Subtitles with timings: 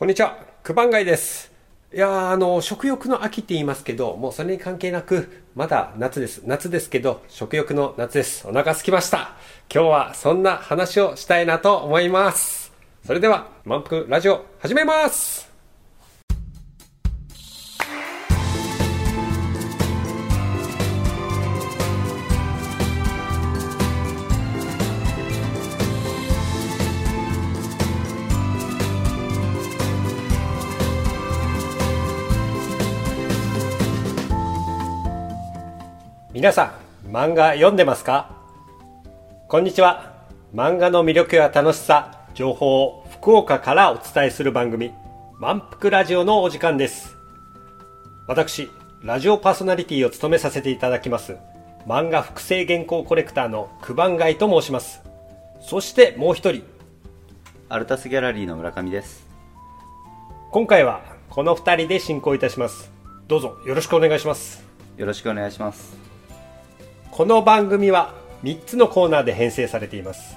[0.00, 1.52] こんにちは、クバンガイです。
[1.92, 6.40] いやあの、食欲の秋って言いますけど、もうそれに関係なく、まだ夏です。
[6.46, 8.48] 夏ですけど、食欲の夏です。
[8.48, 9.36] お腹すきました。
[9.70, 12.72] 今日はそんな話をしたいなと思います。
[13.04, 15.49] それでは、満腹ラジオ、始めます
[36.40, 36.72] 皆さ
[37.04, 38.34] ん、漫画読んでますか？
[39.46, 40.24] こんにちは。
[40.54, 44.90] 漫画の魅力や楽しさ、情報を福岡からお伝えする番組、
[45.38, 47.14] 満腹ラジオのお時間です。
[48.26, 48.70] 私、
[49.02, 51.36] ラジオパーソナリティを務めさせていただきます、
[51.86, 55.02] 漫画複製原稿コレクターの九番街と申します。
[55.60, 56.62] そしてもう一人、
[57.68, 59.26] アルタスギャラリーの村上です。
[60.52, 62.90] 今回はこの二人で進行いたします。
[63.28, 64.64] どうぞよろしくお願いします。
[64.96, 65.99] よろしくお願いします。
[67.10, 70.36] この番組は3つのコーナーで編成されています。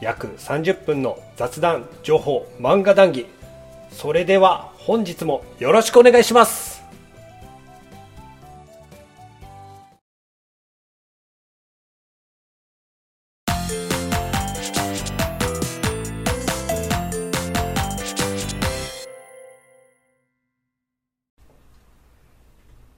[0.00, 3.26] 約30分の雑談情報漫画談義。
[3.90, 6.82] それでは本日もよろしくお願いします。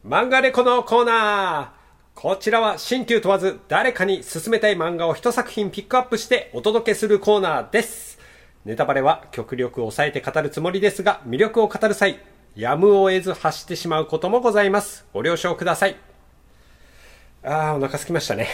[0.06, 1.83] 漫画レコのコーナー。
[2.14, 8.18] こちらは新旧問わず誰かに勧めたい漫画を一作品ピックアップしてお届けするコーナーです。
[8.64, 12.20] ネタバレは極力抑えて語るつもりですが、魅力を語る際、
[12.54, 15.04] やむを得ず発してしまうこともございます。
[15.12, 15.96] ご了承ください。
[17.42, 18.48] あー、お腹すきましたね。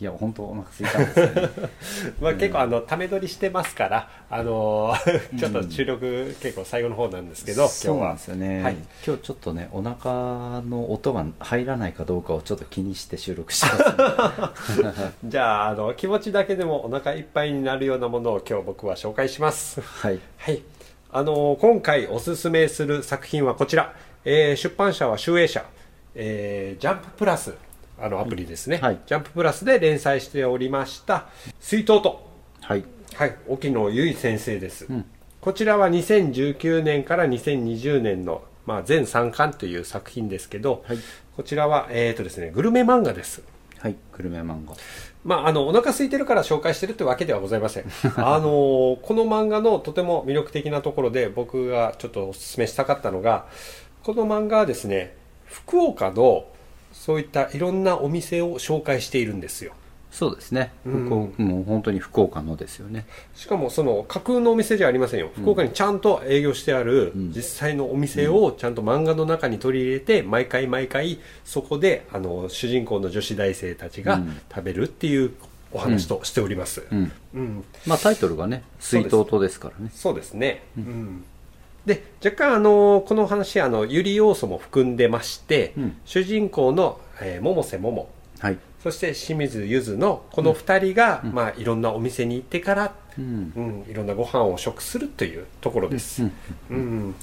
[0.00, 1.50] いや、本当お腹空いたんですよね。
[2.22, 8.76] まあ、結構あの、ため撮りしてますから、あのーちょっと収録結構最後の方なんですけど、今日はそうなんですよね、はい。
[9.06, 14.92] 今日ちょっとね、お腹の音が入らないかどうかをちょっと気にして収録してます、ね。
[15.24, 19.82] じゃあ、あの、気持ちだけでもお腹いっぱいになるようなものを今日僕は紹介します。
[19.82, 20.18] はい。
[20.38, 20.62] はい。
[21.12, 23.92] あのー今回おすすめする作品はこちら。
[24.24, 25.64] えー出版社は集英社。
[26.14, 27.52] えージャンププラス。
[28.00, 29.00] あのアプリですね、はい。
[29.06, 31.28] ジャンププラスで連載しておりました
[31.60, 32.28] 「水筒と」
[32.62, 32.84] はい。
[33.14, 35.04] はい、沖野由依先生です、ん。
[35.40, 40.98] こちらは2019年から2020年の、まあ、全3巻という作品ですけど、はい。
[41.36, 43.42] こちらは、えーとですね、グルメ漫画です。
[43.78, 43.96] はい。
[44.12, 44.74] グルメ漫画。
[45.24, 47.84] まあ、あのお腹空いてるから紹介してるってわけではございません。
[48.16, 53.46] あのこの漫画のとても魅力的なところで僕がちょっとお勧めしたかったのが
[54.02, 56.46] この漫画はですね福岡の
[57.00, 59.72] そういったいろんなお店を紹介しているんですよ
[60.10, 60.72] そうですね。
[60.84, 61.30] うんも
[61.60, 63.06] う本当に福岡のですよね。
[63.36, 75.32] しかもその架空のお店じゃありませんよ福岡にちゃんと営業してあるん実際のお店をちゃんと漫画の中に取り入れて毎回毎回そこであの主人公の女子大生たちがうん食べるっていう
[75.72, 77.12] お話としております、うん。
[77.34, 79.92] うんまあタイトルがね、水筒とですからね。
[79.94, 81.24] そうですね、うん
[81.86, 85.96] で若干あのこの話あのゆり要素も含んでまして、うん。
[86.04, 88.08] 主人公の、えー百瀬桃。
[88.38, 88.58] はい。
[88.82, 93.52] そして清水ゆずのこの2人が、まあ、いろんなお店に行ってから、うん。
[93.56, 96.32] うん、いろんなご飯を食するというところです、うん。
[96.70, 97.14] うん。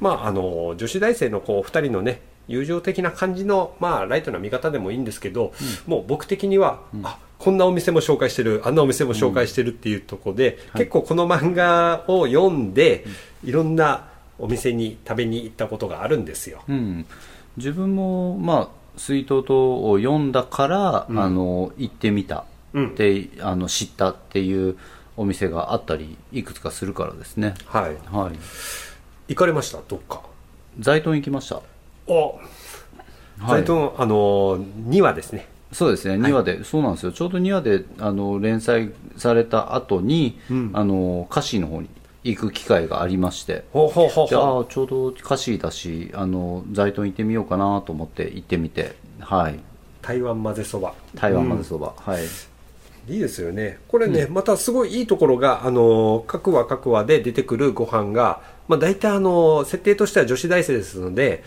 [0.00, 5.52] まああの女子大生のこう2人のね友情的な感じの、まあ、ライトな見方でもいいんですけど、
[5.86, 13.04] もう僕的には、あこんなお店も紹介してるあんなお店も紹介してるっていうところで、結構この漫画を読んで、
[13.44, 14.08] いろんな
[14.38, 16.62] お店に食べに行ったことがあるんですよ。
[16.68, 17.06] うん、
[17.56, 22.44] 自分も、まあ、水筒とを読んだから、あの行ってみた
[22.74, 22.94] うん。
[22.94, 24.76] であの知ったっていう
[25.16, 27.54] お店があったりいくつかするからですね。
[27.66, 27.96] はい。
[28.10, 28.38] はい。
[29.28, 29.80] 行かれました？
[29.88, 30.22] どっか？
[30.78, 31.60] ザイトン行きました
[32.06, 32.12] お。
[32.32, 33.48] はい。
[33.48, 34.58] ザイトンあの
[34.88, 35.48] 2話ですね。
[35.72, 40.70] そうですね、2話で、そうなんですよ、ちょうど2話であの連載された後に、うん。
[40.74, 41.88] あの歌詞の方に
[42.24, 44.62] 行く機会がありまして、ほうほうほうじゃほう。
[44.64, 49.58] あ、ちょうど歌詞だし、あのザイトン行ってみようかなと思って行ってみて、はい、
[50.02, 50.94] 台湾混ぜそば。
[51.14, 52.24] 台湾まぜそば、はい、
[53.08, 53.78] いいですよね。
[53.88, 61.42] これね、またすごいいいところがあの各話各話で出てくるご飯が、まあ、大体あの設定としては女子大生ですので、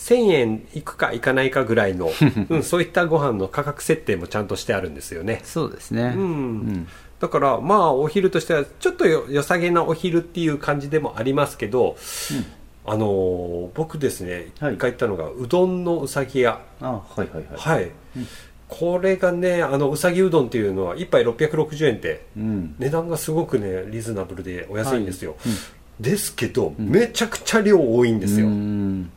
[0.00, 2.10] 1000円いくかいかないかぐらいの、
[2.48, 5.42] うん、そういったご飯の価格設定もちゃんとしてあるんですよね。
[5.44, 6.88] そうですね、うん。
[7.20, 11.96] だからまあお昼としてはちょっとよ良さげなお昼っていう感じでもありますけど、
[12.86, 14.74] あのー僕ですねはい。
[14.74, 16.60] 一回行ったのがうどんのうさぎ屋。
[16.80, 17.90] あはいはいはい、はい、
[18.68, 25.36] これがねあのうさぎうどんっていうのは1杯660円ってうん、値段がすごくねリーズナブルでお安いんですよ、
[26.00, 29.10] ですけど、めちゃくちゃ量多いんですよ、うん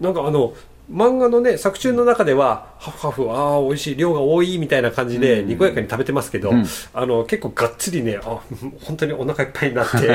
[0.00, 0.54] なんかあの
[0.90, 6.64] 漫画のね作中の中ではハフハフああ美味しい量が多いみたいな感じでにこやかに食べてますけど、うん。
[6.94, 8.40] あの結構がっつりねあ
[8.82, 9.98] 本当にお腹いっぱいになって。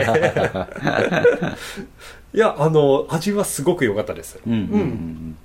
[2.33, 4.53] いやあの味はすごく良かったです、うん。
[4.53, 5.37] うん。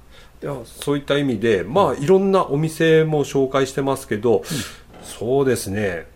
[0.42, 4.42] いやそういった意味でまあいろんなお店も紹介してますけど、
[5.02, 6.06] そうですね。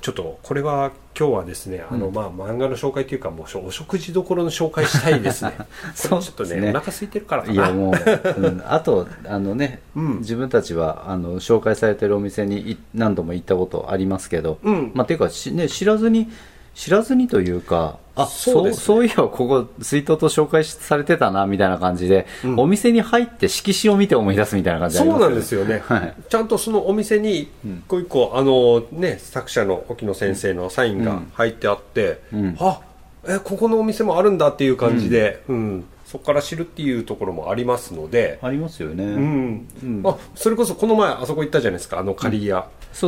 [0.00, 5.52] ちょっとこれは今日はですねあの、まあ漫画の紹介というかもうお食事どころの紹介したいですね。
[5.58, 6.70] これちょっとねね。
[6.70, 8.62] お腹空いてるからいやもう、うん。
[8.68, 10.18] あとあのね、うん。
[10.18, 14.92] 自分たちはあの紹介されてるお店にい何度も行ったことありますけど、うん。
[14.94, 16.30] まあていうかし、ね、知らずに
[16.78, 18.72] 知らずにというかあそうね。
[18.72, 22.60] そういえばここ水筒と紹介されてたなみたいな感じで、うん。
[22.60, 26.14] お店に入って色紙を見て思い出すみたいな感じありそうなんですよね、 はい。
[26.28, 27.48] ちゃんとそのお店に一
[27.88, 32.56] 個一個、あのね作者の沖野先生のサインが入ってあって、うん。
[32.60, 32.80] あ
[33.26, 35.84] えここのお店もあるんだっていう感じで、うん。
[36.06, 39.68] そこから知るっていうところもありますので、ありますよね、うん。
[39.82, 40.02] うん。
[40.04, 42.46] あそれこそこの前あそこ行ったじゃないですかあのカリー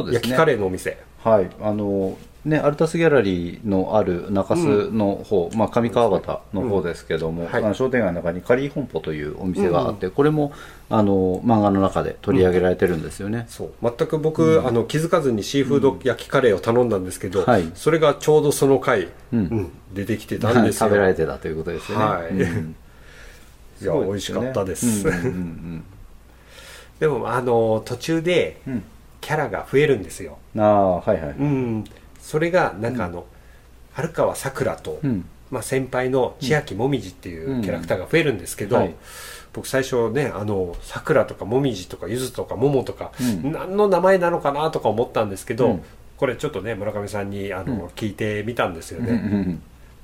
[0.03, 0.15] うですね。
[0.15, 7.63] 焼きカレーのお店はい、あのね、アルタスギャラリーのある中洲の方、まあ、上川端の方ですけども、はい。
[7.63, 10.53] あの商店街の中にカリー本舗というお店があって、これも
[10.89, 13.45] あの漫画の中で取り上げられてるんですよね。
[13.49, 13.73] そう。
[13.83, 17.71] 全く僕、あの気づかずにシーフード焼きカレーを頼んだんですけど、はい。
[17.75, 19.39] それがちょうどその回、うん。
[19.39, 20.89] うん出てきてたんですよ。
[20.89, 22.05] 食べられてたということですよね。
[22.05, 22.29] はい。
[22.31, 22.77] うん。
[23.83, 25.85] いや美味しかったです、うんうん。
[27.01, 28.83] でもあの途中でうん
[29.21, 31.85] キャラが増えるんですよ、うんああはいはい、うん、
[32.21, 33.27] それがなんかあの、
[33.93, 35.25] 春川さくらと、うん。
[35.51, 38.95] まあ、先輩の千秋もみじっていうキャラクターが増えるんですけど、うんはい。
[39.53, 43.53] 僕最初ねあのさくらとかもみじとかゆずとかももとか、うん。
[43.53, 45.83] 何の名前なのかなとか思ったんですけど、うん。
[46.19, 47.87] これちょっとね村上さんにあの、うん。
[47.89, 49.59] 聞いてみたんですよね、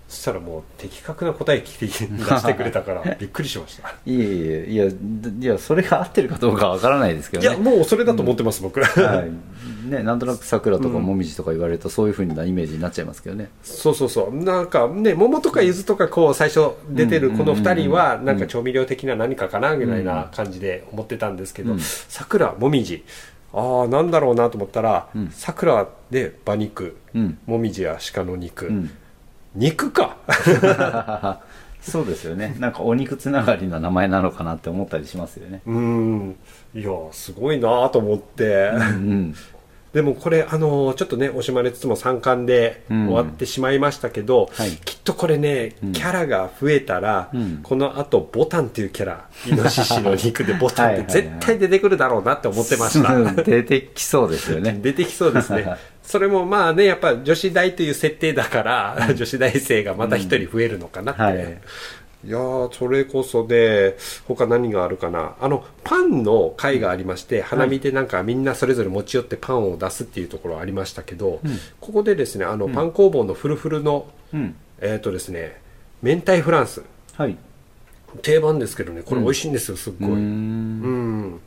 [0.09, 3.89] そしたらもう的確な答え聞いて出してくれたから びっくりしました。
[4.07, 7.57] いえいえいやいやそれが合ってるかどうかわからないですけいどね。
[7.57, 9.91] やもうそれだと思ってます、僕はい。
[9.91, 14.35] ね、なんとなく桜とかもみじとか言われるとそういうふうなイメージになっちゃいますけどね、そうそうそう。
[14.35, 21.81] なんかね桃とか柚子とかこう最初出てるこの2人はなんか調味料的な何かかなぐらいな感じで思ってたんですけどうん。
[21.81, 23.05] 桜もみじ。
[23.53, 25.31] ああなんだろうなと思ったらうん。
[25.33, 26.97] 桜で馬肉。
[27.15, 27.39] うん。
[27.47, 28.91] もみじや鹿の肉、うん、
[29.57, 30.17] 肉か。
[31.81, 32.57] そうですよね。
[32.59, 35.63] なんかお肉つながりの名前なのかなって思ったりしますよね。
[35.67, 36.37] うん。
[36.75, 39.35] いやすごいなと思って、うん
[39.93, 43.07] でもこれあのちょっとね惜しまれつつも3巻でうん。
[43.07, 44.73] 終わってしまいましたけど、はい。
[44.73, 45.93] きっとこれねうん。
[45.93, 47.61] キャラが増えたら、うん。
[47.63, 53.15] このあとボタンっていうキャライノシシの肉でボタンって絶対出てくるだろうなって思ってました。
[53.15, 54.79] う ん出てきそうですよね。
[54.83, 55.77] 出てきそうですね
[56.07, 61.61] それもまあねやっぱ女子大という設定だから、女子大生がまた一人増えるのかなって、はい。
[62.25, 65.35] いやーそれこそで他何があるかな。
[65.41, 71.59] あのパンの会がありまして、花見でなんかみんなそれぞれ持ち寄ってパンを出すっていうところありましたけど、うん。
[71.81, 74.55] ここでですねあの、パン工房のフルフルのうん。
[74.81, 75.61] えっ、とですね
[76.03, 76.83] 明太フランス。
[77.15, 77.37] はい。
[78.23, 81.41] 定番ですけどねこれ美味しいんですよすっごい、うーうんん。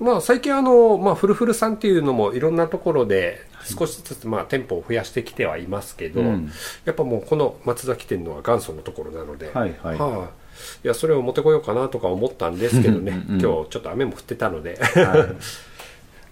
[0.00, 6.50] まあ、最近あの、まあ、フルフルさんっていうのもいろんなところで少しずつまあ店舗を増やしてきてはいますけど、うん。
[6.84, 9.96] やっぱもうこの松崎店のは元祖のところなので、はいはい。
[9.98, 10.30] あ
[10.84, 13.24] いやそれを持ってこようかなとか思ったんですけどね。
[13.28, 13.40] うんうん。
[13.40, 14.78] 今日ちょっと雨も降ってたので。
[14.80, 15.36] はい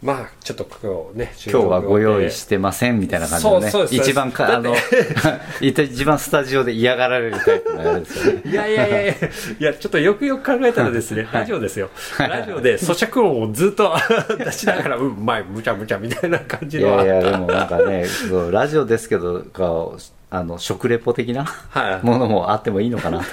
[0.03, 4.75] まあちょっと今日ね今日はご用意してませんみたいな感じのねそうそうです一番かあの
[5.61, 9.17] 一番スタジオで嫌がられるタイプのやつですよねいやいやいやい
[9.59, 11.91] や、ちょっとよくよく考えたらですね、ラジオですよ。
[12.19, 13.95] ラジオで咀嚼音をずっと
[14.39, 17.05] 出しながら、うん、うまい、むちゃむちゃみたいな感じいのは。
[17.05, 19.93] やいやでもなんかねそうラジオですけどか
[20.31, 23.25] あの食レポ的なはいものもあってもいいのかなと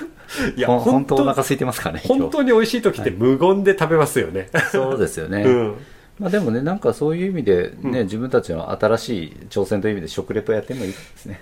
[0.56, 4.50] いや本当お腹空いてますかね本当に美味しい時って無言で食べますよね。
[4.72, 5.76] そうですよね、うん。
[6.20, 11.42] まあ、でもねなんかそういう意味でね、自分たちの新しい挑戦という意味で食レポやってもいいですね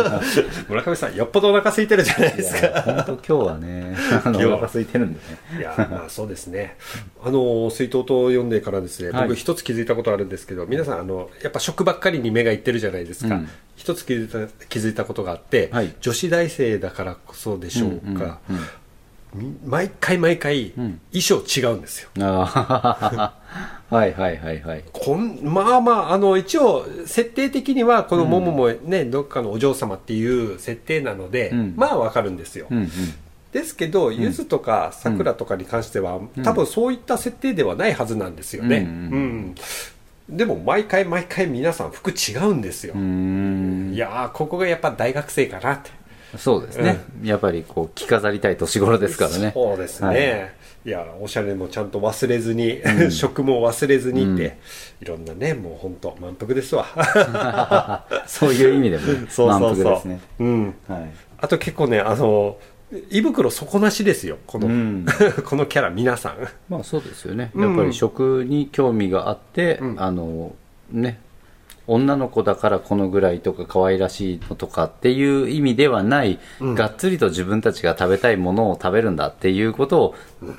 [0.68, 2.66] 村上さん、よっぽどお腹空いてるじゃないでいすか。
[2.66, 6.76] や本当今日はねあのお腹空いてるんでねいや、まあそうですね。
[7.22, 13.34] あの、水筒と読んでからですね、はい僕一つ気づいたことあるんですけど、皆さん、あの、やっぱ食ばっかりに目がいってるじゃないですか。
[13.34, 18.38] うん一つ気づいた気づいたことがあって、はい女子大生だからこそでしょうか。
[18.48, 18.85] うんうんうんみ
[19.64, 22.08] 毎回毎回、ん衣装違うんですよ。
[22.20, 32.66] あー はいはいはいはいこんまあまあ、あの、一応、設定的には、このモモもね、どっかのお嬢様っていう設定なので、うんまあわかるんですよ。
[32.70, 32.90] うんうん
[33.52, 38.78] ですけど、ゆずとかさくらとかに関しては、多分そういった設定ではないはずなんですよね。
[38.78, 38.86] ううん
[39.52, 39.54] ん。
[40.28, 42.92] でも、毎回毎回皆さん服違うんですよ。
[42.94, 45.90] いやー、ここがやっぱ大学生かなって。
[46.38, 49.52] そうですね、やっぱりこう着飾りたい年頃ですからね。
[49.54, 50.88] そうですね、はい。
[50.88, 54.58] い、やおしゃれもちゃんと忘れずに、 食も忘れずにって、
[55.00, 56.86] いろんなねもう本当満腹ですわ。
[58.26, 59.84] そういう意味でもね そうそうそう。
[59.84, 60.20] 満腹ですね。
[60.38, 60.74] うん。
[60.88, 61.10] はい。
[61.38, 62.56] あと結構ねあの
[63.10, 65.06] 胃袋底なしですよこの、うん。
[65.44, 66.48] このキャラ皆さん。
[66.68, 67.68] まあそうですよね、うん。
[67.68, 69.96] やっぱり食に興味があって、うん。
[70.00, 70.54] あの
[70.92, 71.18] ね
[71.88, 76.74] 女の子だからこのぐらいとか可愛らしいのとかっていう意味ではない、うん。
[76.74, 80.14] がっつりと自分たちが食べたいものを食べるんだっていうことを、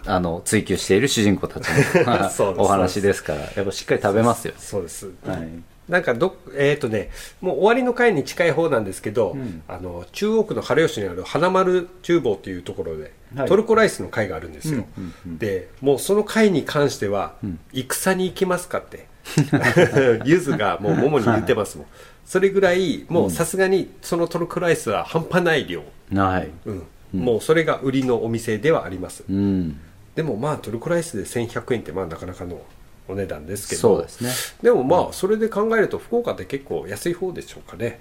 [0.05, 5.49] あの追求している主人公たちの お話ですからやっぱしっかり食べますよ、そうです、はい、
[5.87, 9.61] なんかどえっ、とねもう終わりの回に近い方なんですけど、うん。
[9.67, 13.47] あの中央区の春吉にある花丸厨房っていうところで、はい。
[13.47, 15.37] トルコライスの会があるんですよ、うんうんうん。
[15.37, 17.59] でもうその会に関しては、ん。
[17.73, 19.07] 戦に行きますかって
[20.25, 21.87] ゆずがもう桃に言ってますもん、
[22.25, 26.49] それぐらいもうさすがにそのトルコライスは半端ない量、はい。
[26.65, 26.83] うん。
[27.13, 29.79] もうそれが売りのお店ではあります、うん。
[30.15, 32.61] でもまあトルコライスで1100円ってまあなかなかの
[33.07, 33.81] お値段ですけど。
[33.81, 34.31] そうですね。
[34.61, 37.99] でもまあそれで考えると福岡って結構安い方でしょうかね。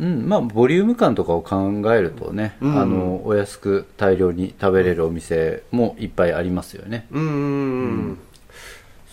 [0.00, 2.78] うん、まあボリューム感とかを考えるとね、うん。
[2.78, 7.22] あのお安く大量に食べれるお店もいっぱいありますよね、うん。
[7.22, 7.26] う
[8.12, 8.18] ん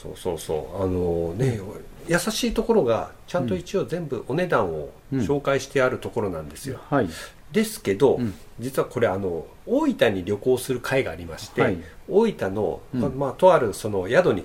[0.03, 0.83] そうそうそう。
[0.83, 1.59] あのね
[2.07, 7.09] 優しいところがちゃんと一応全部お値段を紹介してあるところなんですよ、はい。
[7.53, 8.33] ですけど、うん。
[8.59, 11.77] 実はこれあの大分に旅行する会がありまして、はい。
[12.09, 13.01] 大分の、うん。
[13.01, 14.43] ままあ、とあるその宿に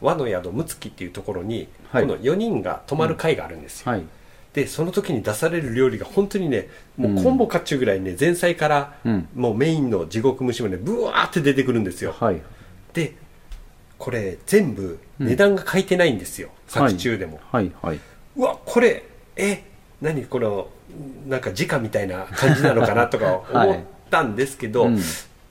[0.00, 2.06] 和の宿むつきっていうところに、はい。
[2.06, 4.04] この4人が泊まる会があるんですよ、はい。
[4.54, 9.28] でその時に出される料理が本当にねもうコンボかっちゅうぐらいね前菜から、うん。
[9.34, 12.40] もうメインの地獄蒸しまでブワーって出てくるんですよ、はい。
[12.94, 13.14] で
[13.98, 17.72] これ全部値段が書いてないんですよ、作中でも、はい。
[17.82, 18.00] はい。
[18.36, 19.04] うわこれ
[19.36, 19.62] え
[20.00, 20.68] 何この
[21.26, 23.68] なんか時価みたいな感じなのかなとか はい。
[23.70, 25.00] 思ったんですけど、うん。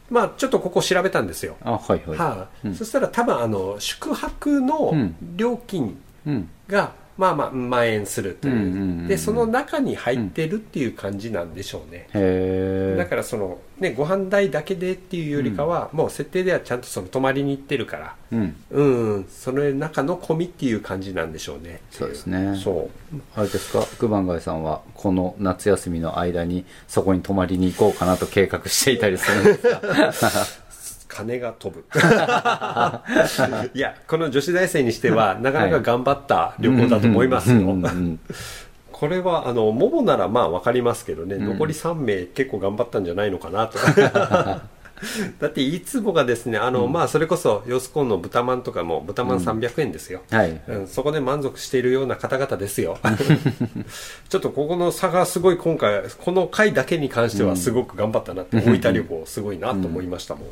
[0.10, 2.76] まあちょっとここ調べたんですよ、あはいはい、はいうん。
[2.76, 5.16] そしたら多分あの宿泊のうん。
[5.36, 5.98] 料金
[6.28, 6.50] うん。
[6.68, 9.08] が、まあまあ万円するという,、うんうんうんうん。
[9.08, 12.98] でその中に入ってるっていう感じなんでしょうね、へえ。
[12.98, 18.16] だからそのねご飯代だけでっていうよりかは、もう設定ではちゃんとその泊まりに行ってるから。
[18.32, 18.56] うん。
[18.72, 18.84] う
[19.20, 21.82] んその中の込みっていう感じなんでしょうね。
[21.92, 22.60] そうですね。
[22.62, 23.18] そう。
[23.36, 23.86] あれですか？
[24.00, 29.82] 九番街さんはこの夏休みの間にそこに泊まりに行こうかなと計画していたりするんですか？
[31.08, 31.86] 金が飛ぶ。
[33.74, 38.20] いやこの女子大生にしてはなかなか頑張った旅行だと思いますよ、うんうんうん
[38.96, 41.46] これはあのモモならまあ分かりますけどね、ん。
[41.46, 43.78] 残り3名結構頑張ったんじゃないのかなと。
[45.40, 50.62] だっていつもがですねあの、まあそれこそヨスコンの豚まんとかも豚まん300円ですよ、はい。
[50.68, 52.98] うん、そこで満足しているような方々ですよ。
[54.30, 60.48] ちょっとここの差がすごい今回この回だけに関してはすごく頑張ったなって、大分旅行すごいなと思いましたもん、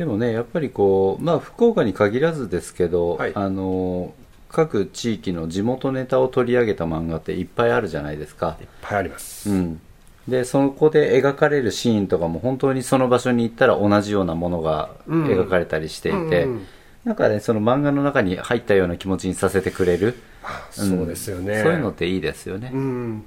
[0.00, 3.32] でもねやっぱりこうまあ福岡に限らずですけど、はい。
[3.34, 4.14] あの
[4.48, 8.56] 各地域の地元ネタを取り上げた漫画っていっぱいあるじゃないですか。
[8.62, 9.78] いっぱいあります、うん。
[10.26, 15.26] でそこで描かれるシーンとかも本当にその場所に行ったら同じようなものがうん。
[15.26, 16.66] 描かれたりしていて、うんうん
[17.02, 20.14] なんかねその漫画の中に入ったような気持ちにさせてくれる、ん
[20.70, 21.62] そうですよね。
[21.62, 23.24] そういうのっていいですよね、うん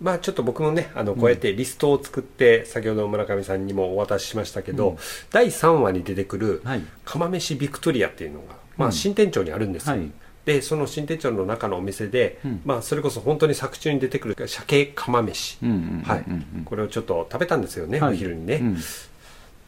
[0.00, 4.98] まあちょっと僕もねあのこうやってリストを作って、先ほど村上さんにもお渡ししましたけど、
[5.30, 6.82] 第3話に出てくるはい。
[7.04, 10.10] 釜飯ビクトリアっていうのが、まあ、うん新店長にあるんですよ、はい。
[10.44, 12.60] でその新店長の中のお店で、うん。
[12.64, 15.58] まあ、それこそ本当に作中に出てくる鮭釜飯、
[16.04, 16.24] はい、
[16.64, 18.12] これをちょっと食べたんですよね、はい。
[18.12, 18.78] お昼にね、うん。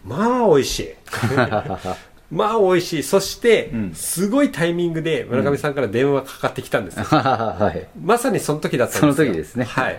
[0.04, 0.94] まあ美味しい
[2.30, 3.02] まあ美味しい。
[3.02, 3.94] そして、うん。
[3.94, 7.88] すごいタイミングで村上さんから電話かかってきたんですよ、 はい。
[8.00, 9.32] まさにその時だったそのんですよ。
[9.32, 9.64] 時ですね。
[9.64, 9.99] はい、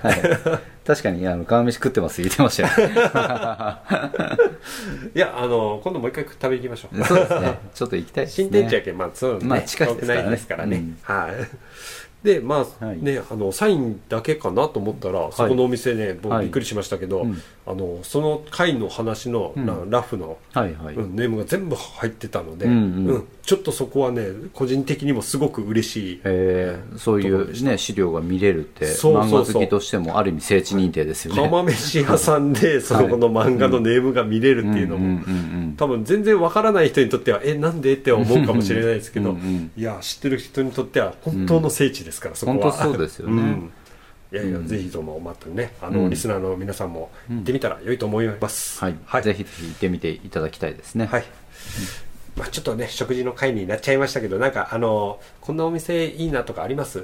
[0.85, 2.69] 確かにあの川飯食ってます言ってましたよ。
[5.15, 7.03] いやあの今度もう一回食べに行きましょう。
[7.03, 7.59] そうですね。
[7.73, 8.43] ちょっと行きたいですね。
[8.43, 10.97] 新店長やけんまあそうね、まあ近くないですからね、うん。
[11.01, 11.31] はい
[12.23, 13.01] でまあ、はい。
[13.01, 16.45] ねあのサインだけかなと思ったら、そこのお店ね僕はい。
[16.45, 17.41] びっくりしましたけど、うん。
[17.65, 19.89] あのその回の話のラ,、うん。
[19.89, 23.27] ラフの、はいはい、うんネームが全部入ってたので、うんうん。
[23.43, 29.53] ちょっとそこはね個人的にもすごく嬉しいえーそういうね資料が見れるってそうそうそう。
[29.53, 37.93] 漫画好きとしてもある意味聖地認定ですよね、釜飯屋さんでそのこの漫画のネームが見れるっていうのも、多分全然わからない人にとってはえなんで？
[37.93, 39.35] って思うかもしれないですけど
[39.75, 42.57] いや知ってる人にとっては本当の聖地ですから、そこは。
[42.57, 43.41] 本当そうですよね。
[43.41, 43.71] ん。
[44.31, 46.09] いやいや、ぜひともまたねあの、うん。
[46.09, 49.23] リスナーの皆さんも行ってみたら良いと思います、はい、はい。
[49.23, 51.05] ぜひぜひ行ってみていただきたいですね。
[51.05, 51.25] はい。
[52.37, 57.03] まあ、ちょっとね食事の会になっちゃいましたけどなんかあのこんなお店いいなとかあります？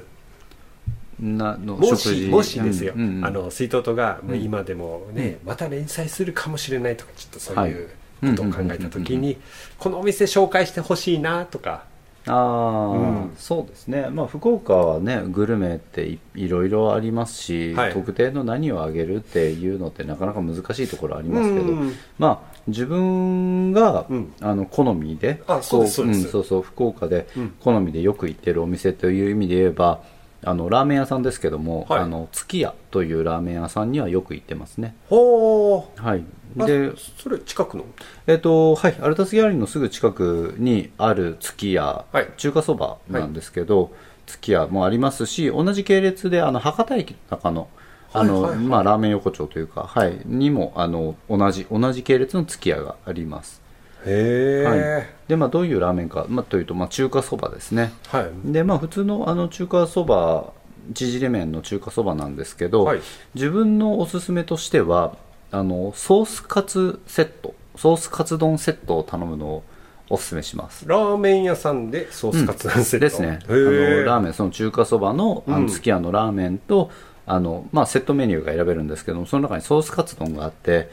[1.20, 3.16] なのもしもしですよ、うんうん。
[3.18, 9.36] うんあの水筒とが今でもね、また連載するかもしれないとかちょっとそういうことを考えた時はいに
[9.78, 11.84] このお店紹介してほしいなとか
[12.26, 13.34] ああ、うん。
[13.38, 17.92] そうですね、まあ、福岡はねグルメっていいろいろありますし、はい。
[17.92, 21.92] 特定の何をあげるっていうのってなかなか難しいところありますけど、うん。
[22.18, 24.32] まあ自分が、うん。
[24.40, 26.28] あの好みであそうそうです。
[26.28, 27.54] んそうそう福岡でうん。
[27.60, 30.00] 好みでよく行ってるお店という意味で言えば
[30.44, 32.00] あのラーメン屋さんですけども、はい。
[32.00, 34.94] あの月屋というラーメン屋さんにはよく行ってますね。
[35.96, 36.24] はい。
[36.45, 37.84] あでそれ近くの？
[38.26, 42.28] えっ、とはいアルタスギャラリーのすぐ近くにある月屋、はい。
[42.36, 43.92] 中華そばなんですけど、
[44.26, 47.68] 月屋もありますし同じ系列であの博多駅の中の
[48.12, 48.66] あの、はいはいはい。
[48.66, 53.60] まあ、ラーメン横丁というか、はい、にもあの同じ同じ系列の月屋があります。
[54.06, 54.64] へえ。
[54.64, 55.06] はい。
[55.28, 57.92] でまあ、どういうラーメンか、まあ、というと、まあ、中華そばですね。
[58.08, 58.52] はい。
[58.52, 60.52] でまあ普通のあの中華そば
[60.94, 63.00] 縮れ麺の中華そばなんですけど、はい。
[63.34, 65.16] 自分のおすすめとしては
[65.50, 69.62] あのソースカツセットソースカツ丼セットを頼むのを
[70.08, 70.86] おすすめします。
[70.88, 73.40] ラーメン屋さんでソースカツなんセット、ですね。
[73.48, 75.66] あのラーメンその中華そばのあうん。
[75.66, 76.90] のすき家のラーメンと、
[77.26, 80.88] あのまあ、セットメニューが選べるんですけどもその中にソースカツ丼があって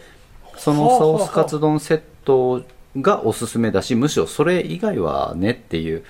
[0.58, 2.64] そのソースカツ丼セット
[3.00, 6.04] がおすすめだしむしろそれ以外はねっていう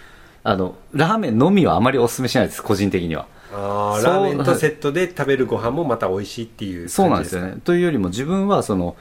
[0.44, 7.58] あのラーメンのみはあまりおすすめしないです個人的にはあーラーメンとセットで食べるご飯もまた美味しいっていう感じそうなんですよね。
[7.64, 8.96] というよりも自分はその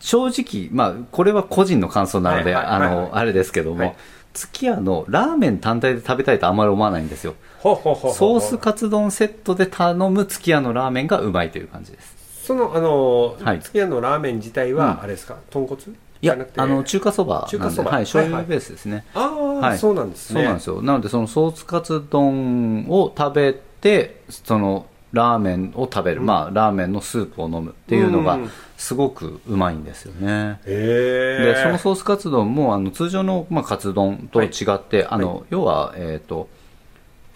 [0.00, 3.96] 正直まあこれは個人の感想なのであのあれですけども、はい。
[4.34, 7.34] 月屋のラーメン単体で食べたいとあんまり思わないんですよ。
[7.62, 12.46] ソースカツ丼セットで頼む月屋のラーメンがうまいという感じです。
[12.46, 13.60] そのあのはい。
[13.60, 15.00] 月屋のラーメン自体はうん。
[15.02, 15.80] あれですか、豚骨？
[16.24, 17.90] いやあの中華そば中華そば。
[17.90, 18.50] はい、醤油はいはい。
[18.50, 19.34] ベースですね、ああ、
[19.68, 19.78] はい。
[19.78, 20.40] そうなんですね。
[20.40, 20.82] そうなんですよ。
[20.82, 36.48] なのでそのソースカツ丼を食べてそのラーメンを食べる、まあラーメンのスープを飲むっていうのがうんすごくうまいんですよね、へえでそのソースカツ丼もあの通常の、まあ、カツ丼と違って、あの要は、えー、と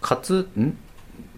[0.01, 0.77] カツん？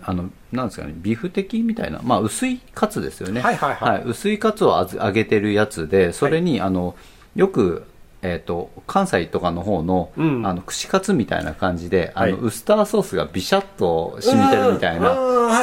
[0.03, 4.03] あのなんですかねビフ的みたいな、まあ、薄いカツですよね、はいはいはい。
[4.07, 6.97] 薄いカツを揚げてるやつでそれに、あの
[7.35, 7.85] よく、
[8.23, 10.47] えー、と関西とかの方の,、うん。
[10.47, 12.33] あの串カツみたいな感じで、はい。
[12.33, 15.15] あのウスターソースがビシャッと染みてるみたいな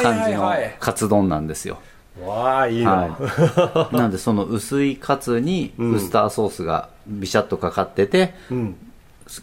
[0.02, 1.78] 感じのカツ丼なんですよ、
[2.20, 5.94] わあいいな、はい、なんでその薄いカツにうん。
[5.94, 8.76] ウスターソースがビシャッとかかってて、うん。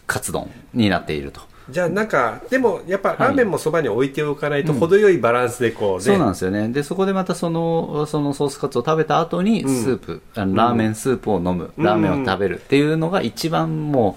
[0.06, 6.68] カツ丼になっていると、じゃあなんかでもやっぱラーメンもそばに置いておかないと程よいバランスでこうね、そうなんですよね。
[6.68, 9.82] でそこでまたそのそのソースカツを食べた後にうん。
[9.82, 11.84] スープ、あのラーメンスープを飲む、うん。
[11.84, 14.16] ラーメンを食べるっていうのが一番も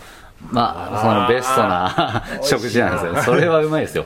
[0.51, 3.13] うまあそのベストな 食事なんですよ。
[3.13, 4.05] ねそれはうまいですよ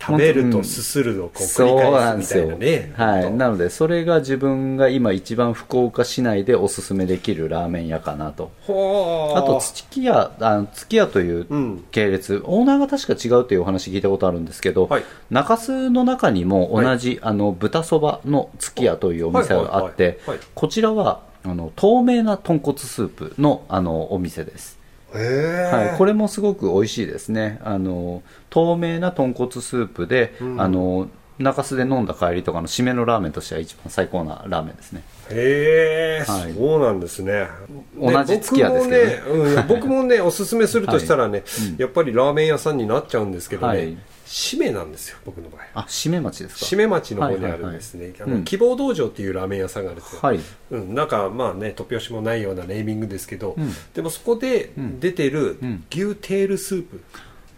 [0.00, 2.92] 食べるとうんすするをこう繰そうりなんですよ返すみたいなね。
[2.94, 8.50] はい、ななのでそれが自分が今一番福岡市内でおすすめできるラーメン屋かなと。
[8.64, 11.84] あと月屋あ月屋といううん。
[11.90, 15.04] 系列、オーナーが確か違うというお話聞いたことあるんですけど、はい。
[15.30, 20.38] 中洲の中にも同じ、あの豚そばの月屋というお店があって、はいはいはいはい。
[20.54, 24.77] こちらはあの透明な豚骨スープのあのお店です、
[25.12, 27.60] はい、これもすごく美味しいですね。
[27.64, 30.60] あの透明な豚骨スープで、うん。
[30.60, 35.02] あの中洲で飲んだ帰りとかの締めのラーメンとしては一番最高なラーメンですね。
[35.30, 36.52] へえ、はい。
[36.52, 37.46] そうなんですね。
[37.96, 39.22] 同じ月屋ですけどね。
[39.22, 41.68] 僕もね,、うん、僕もねおすすめするとしたらね、 はい。
[41.68, 41.76] うん。
[41.78, 43.96] やっぱりラーメン屋さんになっちゃうんですけどね、はい
[44.28, 46.66] 締めなんですよ僕の場合あ締め町ですか？
[46.66, 48.44] 締め町の方にあるんですね、あのうん。
[48.44, 50.40] 希望道場っていうラーメン屋さんがあるんですよ、はい。
[50.70, 53.72] うん、なんかまあね突拍子もないようなネーミングですけど、うん。
[53.94, 55.00] でもそこでん。
[55.00, 55.84] 出てるうん。
[55.90, 57.02] 牛テールスープ、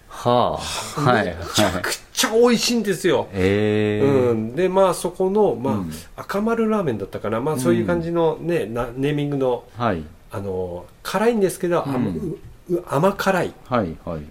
[0.08, 0.60] は
[0.96, 1.26] あはい。
[1.26, 4.00] めちゃはいくちゃ美味しいんですよ、え。
[4.04, 5.92] ーうん、でまあそこの、まあうん。
[6.14, 10.04] 赤丸ラーメンだったかな、まあ、そういう感じの、ねなネーミングのはい。
[10.30, 12.38] あの辛いんですけど、甘うん。
[12.70, 13.54] うう甘辛い。
[13.64, 14.22] はいはい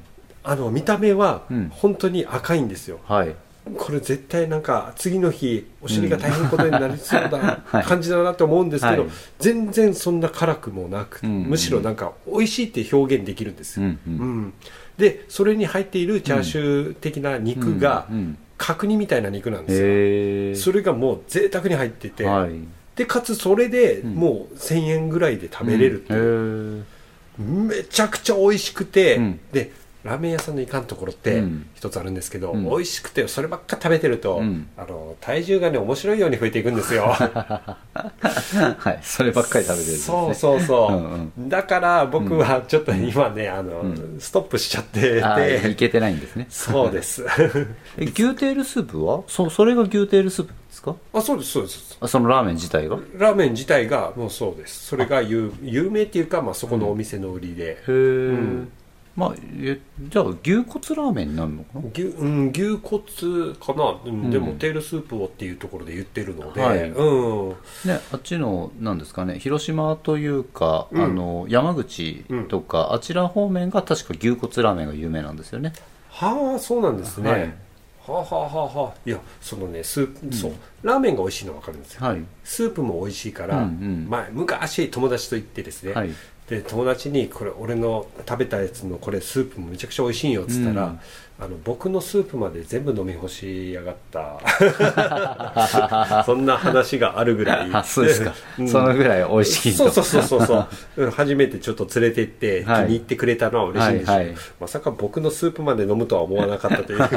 [0.43, 1.71] あの見た目はうん。
[1.73, 3.35] 本当に赤いんですよ、はい。
[3.77, 7.83] これ絶対なんか次の日お尻が大変なことになりそうな はい。
[7.83, 9.11] 感じだなと思うんですけど、はい。
[9.39, 11.43] 全然そんな辛くもなく、うん。
[11.43, 14.13] むしろなんか美味しいって表現できるんですよ、うんうん。
[14.13, 14.53] うん。
[14.97, 18.37] でそれに入っているチャーシュー的な肉がうんうん。
[18.57, 22.51] 角煮みたいな肉なんですよ、それがもう贅沢に入ってて、はい。
[22.97, 24.15] でかつそれでん。
[24.15, 27.67] もう1000円ぐらいで食べれるっていう、うん。
[27.71, 29.39] へめちゃくちゃ美味しくて、うん。
[29.53, 29.71] で
[30.03, 31.65] ラーメン屋さんのいかんところってうん。
[31.75, 32.63] 一つあるんですけど、うん。
[32.69, 34.67] 美味しくてそればっか食べてると、うん。
[34.77, 37.03] あの体重がね面白いように増えていくんですよ。
[37.13, 37.77] は
[38.91, 38.99] い。
[39.03, 40.97] そればっかり食べてるそうそうそう、う
[41.41, 44.15] んだから僕はちょっと今ね、あの、うん。
[44.19, 45.23] ストップしちゃって。
[45.23, 46.47] あーいて、けてないんですね。
[46.49, 47.25] そうです。
[47.97, 49.23] え牛テールスープは？
[49.27, 50.95] そそれが牛テールスープですか？
[51.13, 51.97] あそうですそうです。
[51.99, 52.95] あそのラーメン自体が？
[52.95, 54.85] へラーメン自体がもうそうです。
[54.87, 58.69] それが有有名っていうか、まあ、そこのお店の売りで、え、ん
[59.19, 61.81] まあえじゃあ牛骨ラーメンになるのかな？
[61.93, 63.03] 牛うん、牛骨
[63.59, 64.31] かな、うんん。
[64.31, 66.89] でもテールスープをっていうところで言ってるので、はい。
[66.89, 69.37] うん、ね、あっちのなんですかね？
[69.39, 71.03] 広島というか、うん。
[71.03, 75.73] あの山口とか、あちら方面が確か牛骨ラーメンが有名なんですよね。
[76.09, 77.41] はあそうなんですね、はい。
[77.41, 77.47] は
[78.07, 80.51] あ、はあはあはあ、いやそのねスープ、そう。
[80.81, 82.05] ラーメンが美味しいのは分かるんですよ。
[82.05, 82.21] はい。
[82.43, 84.07] スープも美味しいから、うんうん。
[84.09, 86.09] 前昔友達と行ってですね、はい
[86.49, 90.99] で友達にこれ俺の食べたやつのこれスープもめちゃくちゃ美味しいよっつったら、うん。
[91.41, 94.39] あの僕のスープまで全部飲み干しやがった。
[96.25, 97.69] そんな話があるぐらい。
[97.71, 98.67] あ そうですか、うん。
[98.67, 100.67] そのぐらい美味しいとそうそうそうそうそう。
[101.05, 102.83] うん初めてちょっと連れて行って気はい。
[102.85, 104.35] に入ってくれたのは嬉しいんですよ、はいはい。
[104.59, 106.99] まさか僕のスープまで飲むとは思わなかったという。
[106.99, 107.07] ね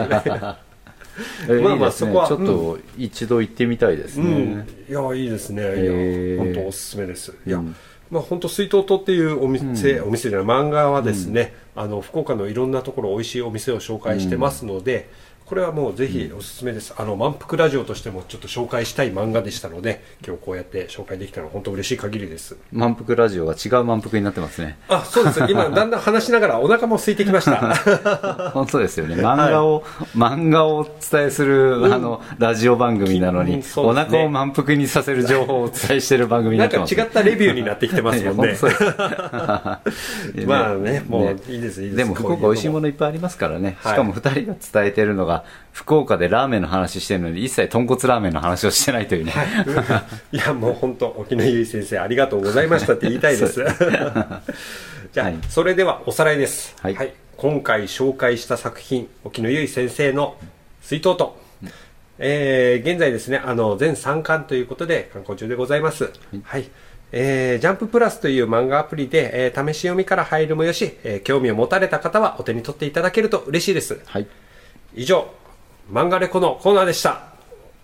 [1.48, 7.34] えまあまあそこはちょっと一度行ってみたいですね、うん、いやいいですね、いや本当おすすめです。
[7.46, 7.76] いや、うん
[8.12, 15.09] まあ本当水筒とっていうお店、お店じゃない漫画はですね、あの福岡のいろんなところ美味しいお店を紹介してますので、
[15.46, 22.57] これはもうぜひおすすめです、あの満腹ラジオとしてもちょっと紹介したい漫画でしたので今日こうやって紹介できたのは本当嬉しい限りです。
[22.72, 24.78] 満腹ラジオが違う満腹になってますね。
[24.88, 25.40] あそうです。
[25.48, 27.74] 今だんだん話しながらお腹も空いてきました。
[28.55, 29.16] 本当ですよね。
[29.16, 29.85] 漫画を、
[30.16, 36.94] 漫画をお伝えする、あのラジオ番組なのに、うんそうお腹を満腹にさせる情報をお伝えしてる番組にななんってます。
[36.94, 38.57] か違ったレビューになってきてますもんね。
[40.46, 41.96] まあねもういいですいいです。
[41.96, 43.92] でも福岡美味しいものいっぱいありますからね、はい。
[43.92, 45.31] しかも2人が伝えてるのが
[45.72, 49.32] 福岡でラーメンの話してるのに一切豚骨ラーメンの話をしてないというね、
[50.32, 50.36] い。
[50.36, 53.64] やもう本当沖野由依先生ありがとうございましたって言いたいです。
[55.12, 55.36] じゃあ、はい。
[55.48, 57.14] それではおさらいです、はい。
[57.36, 60.36] 今回紹介した作品沖野由依先生の
[60.80, 61.40] 「水筒と」
[62.18, 66.12] えー現在ですねあの全3巻ということで刊行中でございます。
[66.44, 66.70] はい、
[67.10, 73.98] えージャンププラスという漫画アプリで、えー試し読みから入るもよし、えー興味を持たれた方はお手に取っていただけると嬉しいです。
[74.06, 74.26] はい、
[74.94, 75.26] 以上
[75.90, 77.33] 漫画レコのコーナーでした。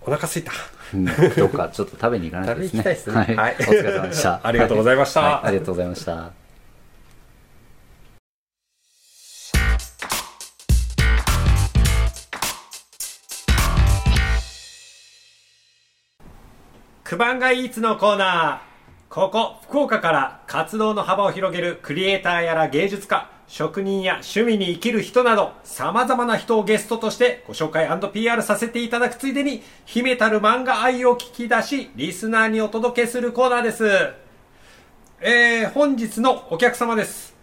[0.03, 0.53] お腹すいた。
[0.95, 2.83] うんどっかちょっと食べに行かないとですね。
[2.83, 3.17] 食べに行きたいですね。
[3.17, 3.37] はい。
[3.37, 3.57] はい。
[3.59, 4.41] お疲れ様でした。
[4.47, 5.21] ありがとうございました。
[5.21, 5.49] はい。
[5.49, 6.33] ありがとうございました。
[17.05, 18.69] 九番街イーツのコーナー。
[19.09, 33.87] ここ福岡から活動の幅を広げるクリエイターやら芸術家職人や趣味に生きる人など様々な人をゲストとしてご紹介 &PR させていただくついでに秘めたる漫画愛を聞き出しリスナーにお届けするコーナーです。
[35.21, 37.35] えー、本日のお客様です、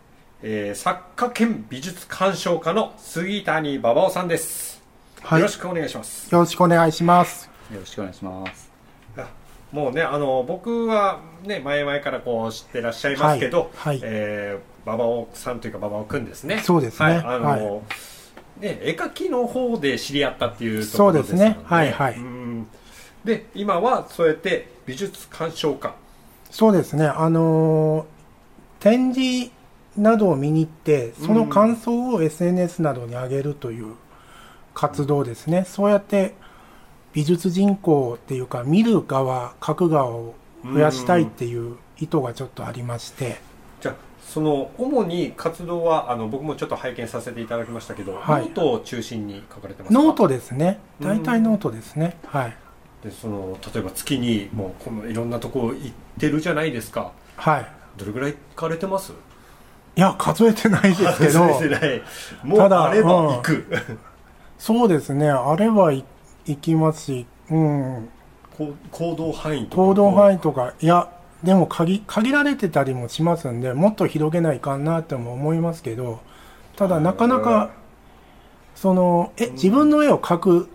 [0.42, 4.82] えー、作家兼美術鑑賞家の杉谷馬場さんです、
[5.24, 5.40] はい。
[5.42, 6.32] よろしくお願いします。
[6.32, 7.50] よろしくお願いします。
[7.74, 8.72] よろしくお願いします。
[9.18, 9.28] あ
[9.72, 14.00] もうねあの僕はね前々からこう知ってらっしゃいますけど、はい。
[14.00, 14.10] はい。
[14.10, 16.60] えー、馬場尾さんというか馬場尾くんですね。
[16.60, 17.06] そうですね。
[17.06, 17.62] はいあの、はい。
[18.62, 21.64] ね絵描きの方で知り合ったっていうとこそうろですのでですね。
[21.66, 22.18] はいはい。
[22.18, 22.68] うん。
[23.24, 25.94] で今はそうやって美術鑑賞家。
[26.52, 28.16] そうですね、あのー
[28.86, 29.52] 展示
[29.98, 33.96] などを見に行って、その感想を SNS などに上げるという
[34.76, 35.66] 活動ですね。
[35.66, 36.36] そうやって
[37.14, 43.40] 美術人口っていうか、見る側、書く側を増やしたいっていう意図がちょっとありまして、
[43.86, 48.46] じゃあその主に活動はあの僕もちょっと拝見させていただきましたけど、はい。
[48.46, 50.04] ノートを中心に書かれてますか？
[50.04, 50.80] ノートですね。
[51.00, 51.08] うん。
[51.08, 52.18] 大体ノートですね。
[52.26, 52.58] はい。
[53.04, 57.12] でその例えば月にもうこのいろんなとこ行ってるじゃないですか。
[57.36, 57.68] はい。
[57.98, 59.14] どれぐらい行かれてます？
[59.96, 62.02] いや、数えてないですけど、そうですね
[62.44, 63.66] もうただあれば行く、
[64.58, 66.04] そうですね、あれはい
[66.48, 68.10] 行きますし、うん、
[68.92, 71.10] 行動範囲とか行動範囲囲とか、いや、
[71.44, 76.20] でも限限られてたりもしますんで、もっと広げないかんなっても思いますけど、
[76.76, 77.72] ただなかなか、
[78.76, 80.70] その、え、自分の絵を描く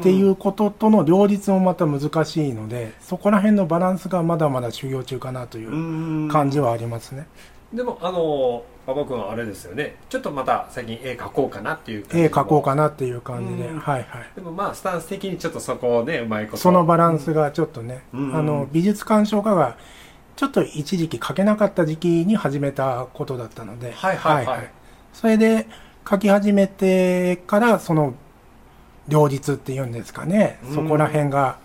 [0.00, 7.26] っていうこととの両立もまた難しいので、そこら辺のバランスがまだまだ修行中かなという感じはありますね。
[7.72, 9.96] でもあの馬場君はあれですよね。
[10.08, 13.78] ちょっとまた最近絵描こうかなっていう絵描こうかななっていう感じで、うん。
[13.78, 14.26] はいはい。
[14.34, 16.56] でもまあスタンス的にちょっとそこをねうまいこと。
[16.56, 18.34] そのバランスがちょっとね、うん。
[18.34, 19.76] あの美術鑑賞家が
[20.38, 24.70] ちょっと一時期書けなかった時期に始めたことだったので、はいはいはい。
[25.12, 25.66] それで
[26.08, 28.14] 書き始めてからその
[29.08, 30.74] 両立っていうんですかね、うん。
[30.76, 31.58] そこら辺が、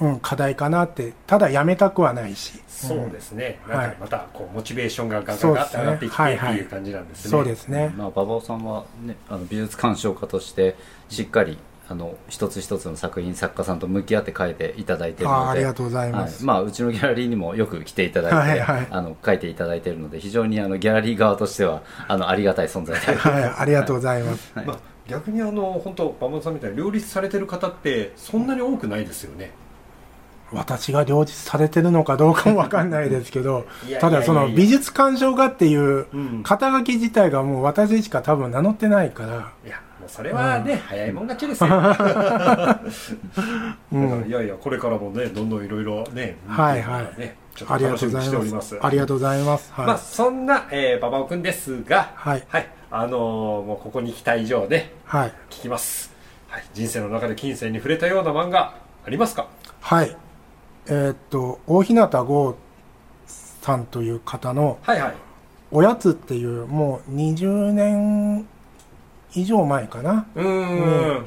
[0.00, 1.14] うん、課題かなって。
[1.26, 2.62] ただやめたくはないし。
[2.68, 3.68] そうですね、ん。
[3.68, 6.66] なんかまたこうモチベーションがガンガンガンって上がっていってはいはいってい。
[6.66, 7.30] う感じなんですね。
[7.32, 10.76] そうですね、まあ、馬場さんは、ね、あの美術鑑賞家として
[11.08, 11.58] しっかり
[11.92, 15.44] あの一つ一つの作品作家さんと向き合って書いていただいているので。
[15.44, 16.46] あありがとうございます、はい。
[16.46, 23.14] まあ、うちのギャラリーにもよく来ていただいて、はいはいあの書いていただいているので非常にあのギャラリー側としてはあのありがたい存在で。
[23.14, 24.52] はい、ありがとうございます。
[24.54, 24.66] はい。
[24.66, 29.50] まあ、逆にあの本当馬場さんみたいに両立されてる方ってそんなに多くないですよね。
[30.54, 33.66] 私が両立されてるのかどうかもわかんないですけど
[34.00, 41.70] ただその美術鑑賞家っていううん肩書き自体がもう私しか多分名乗ってないから、いやもうそれはね、早いもん勝ちですよ。
[43.92, 47.36] うん いやいやこれからもねどんどんいろいろね、はいはいね
[47.68, 48.78] ありがとうございますす。
[48.80, 49.70] ありがとうございます。
[49.74, 49.86] はい。
[49.86, 52.42] まあそんな、えー、馬場君ですが、はい。
[52.48, 55.32] はい、あのーもうここに来た以上ではい。
[55.50, 56.12] 聞きます。
[56.48, 58.74] はい、人生の中で金銭に触れたような漫画
[59.06, 59.46] ありますか？
[59.80, 60.16] はい。
[60.86, 62.56] えーっと、大日向剛
[63.26, 65.14] さんという方の、はいはい。
[65.70, 68.46] おやつっていう、もう20年
[69.34, 71.26] 以上前かな、うーん。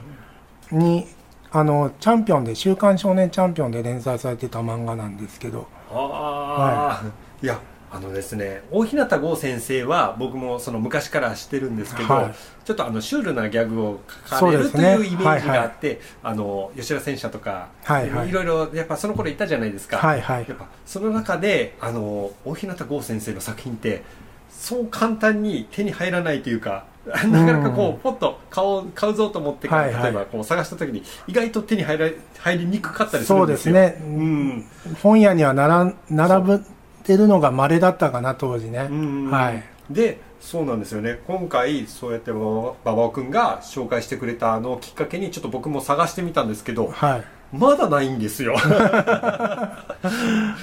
[0.72, 1.08] に、
[1.52, 7.08] あの、チャンピオンで、週刊少年チャンピオンで連載されてた漫画なんですけど、ああ、
[7.42, 7.60] い、や
[7.96, 12.36] あのですね大日向剛先生は僕もその昔から知ってるんですけど、はい。
[12.66, 14.96] ちょっとあのシュールなギャグを書かれるね。
[14.96, 18.32] いうイメージがあって、あの吉田戦車とか、はいはい。
[18.32, 20.46] ろいろやっぱその頃いたじゃないですか、はいはい。
[20.48, 24.04] やっぱその中であの大日向剛先生の作品って
[24.50, 30.04] そう簡単に手に入らないというか なかなかこう、ポッと買おう買うぞと思って、はいはい。
[30.06, 33.76] 例えばこう探した時に意外と手に入ら入りにくかったりするそうんですよ。
[33.76, 34.66] ですね、うん。
[35.04, 36.66] 本屋には並ん並ぶ
[37.06, 38.88] ってるのが稀だったかな、当時ね。
[38.90, 39.64] うんはい。
[39.90, 47.24] でそうなんですよね今回そうやって馬場君が紹介してくれたのをきっかけにちょっと僕も探してみたんですけどはい。
[47.56, 49.78] まだないんですよ は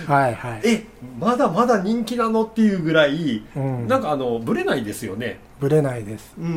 [0.09, 0.61] いはい。
[0.65, 0.85] え
[1.19, 6.35] まだまだ人気なのっていうぐらい、うんなんかあのブレないですよねぶれないです。
[6.39, 6.49] うんう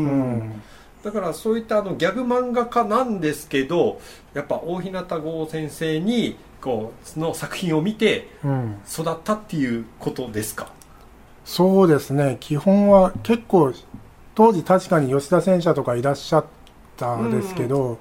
[0.43, 0.61] ん
[1.03, 3.99] だからそういったあのギャグ漫画家なんですけど
[4.33, 8.81] やっぱ大日向剛先生にこうその作品を見てうん。
[8.91, 10.67] 育ったっていうことですか？
[11.45, 13.71] そうですね、基本は結構、
[14.33, 16.45] 当時確かに吉田戦車とかいらっしゃっ
[16.97, 17.99] たんですけど、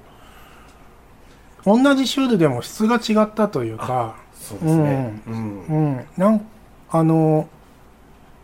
[1.66, 5.22] 同じシュールでも質が違ったというか、そうですね。
[5.26, 5.64] うん。
[5.66, 6.46] うん、なん
[6.90, 7.46] あの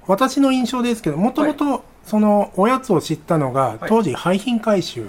[0.06, 3.78] 私の印象ですけど、もともとそのおやつを知ったのが、はい。
[3.88, 5.06] 当時、廃品回収、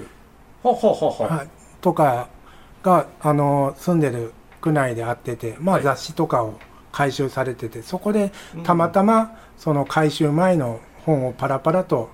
[1.82, 2.30] とか
[2.82, 5.84] があの住んでる区内であってて、まあ、はい。
[5.84, 6.60] 雑誌とかを
[6.91, 8.32] 回収されてて、そこで
[8.63, 12.10] たまたまその回収前の本をパラパラと、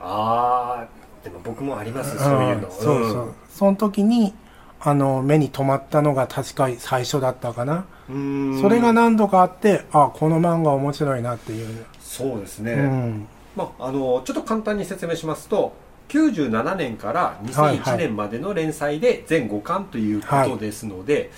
[0.00, 0.88] ああ
[1.22, 2.68] でも僕もありますそういうの。
[2.68, 4.34] んそうそう、その時に
[4.80, 8.60] あの目に留まったのが確か最初だったかな、うん。
[8.60, 11.86] それが何度かあって、あこの漫画面白いなっていう。
[12.00, 13.28] そうですね、うん。
[13.56, 15.74] まあ、あのちょっと簡単に説明しますと
[16.08, 17.98] 97年から2001はいはい。
[17.98, 21.30] 年までの連載で全5巻ということですので、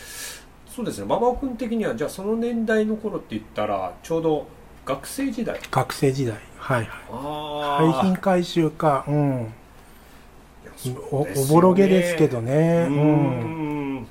[0.75, 1.05] そうですね。
[1.05, 4.47] 馬場君的にはじゃあその年代の頃って言ったらちょうど
[4.85, 5.61] 学生時代。
[5.71, 6.37] 学生時代。
[6.57, 6.89] はいはい。
[7.13, 9.43] あ廃品回収かうん。
[9.45, 9.53] うね。
[11.13, 12.89] おぼろげですけどね。
[12.91, 13.95] ううん。
[14.01, 14.07] ん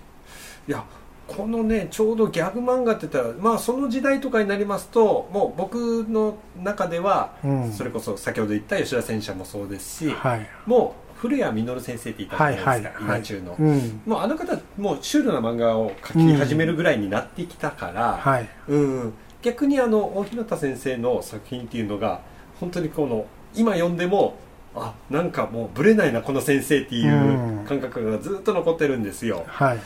[0.67, 0.85] いや
[1.27, 7.73] このねちょうどギャグ漫画って言ったらまあその時代とかになりますともう僕の中では、うん。
[7.73, 10.47] それこそ先ほど言った吉田戦車もそうですし、はい。
[10.65, 12.93] もう古谷実先生っていたじゃないですか、はいはい。
[13.01, 14.01] 今中の、うん。
[14.05, 22.19] もうあの方もうシュールな漫画を描き始めるぐらいになってきたから、はいうん、逆にあの大日向先生の作品っていうのが
[22.59, 24.35] 本当にこの今読んでも
[24.75, 27.65] あなんかもうブレないなこの先生っていううん。
[27.65, 29.79] 感覚がずっと残ってるんですよ、はい。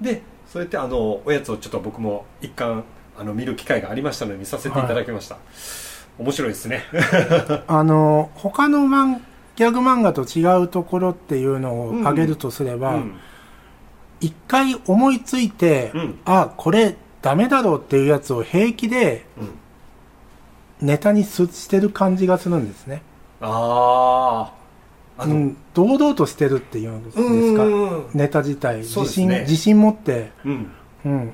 [0.00, 2.84] でそうやってあのおやつをちょっと僕も一貫
[3.18, 5.36] あの見る機会がありましたので見させていただきました、
[6.18, 6.84] 面白いですね。
[7.66, 9.20] あの他の漫
[9.58, 13.18] ギャグ漫画と違うところっていうのを挙げるとすれば、うん
[14.20, 16.18] 一回思いついて、うん。
[16.24, 19.26] あこれダメだろうっていうやつを平気で
[20.80, 20.86] うん。
[20.88, 23.02] ネタにすしてる感じがするんですね、
[23.40, 24.52] あ
[25.16, 30.72] あうん、堂々としてるっていうんですか、うんネタ自体、自信自信持って、うん。
[31.04, 31.32] うん、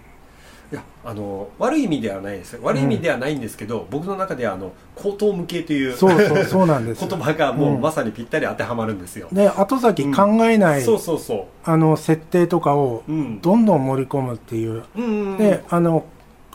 [1.07, 2.59] あの悪い意味ではないです。
[2.63, 7.07] 悪い意味ではないんですけど、僕の中ではあの口頭無形というそうそうそうなんです。
[7.07, 7.81] 言葉がもううん。
[7.81, 13.41] まさにぴったり当てはまるんですよ、で後先考えない、そうそうそあの設定とかをううん。
[13.41, 16.07] どんどん盛り込むっていう、うんであの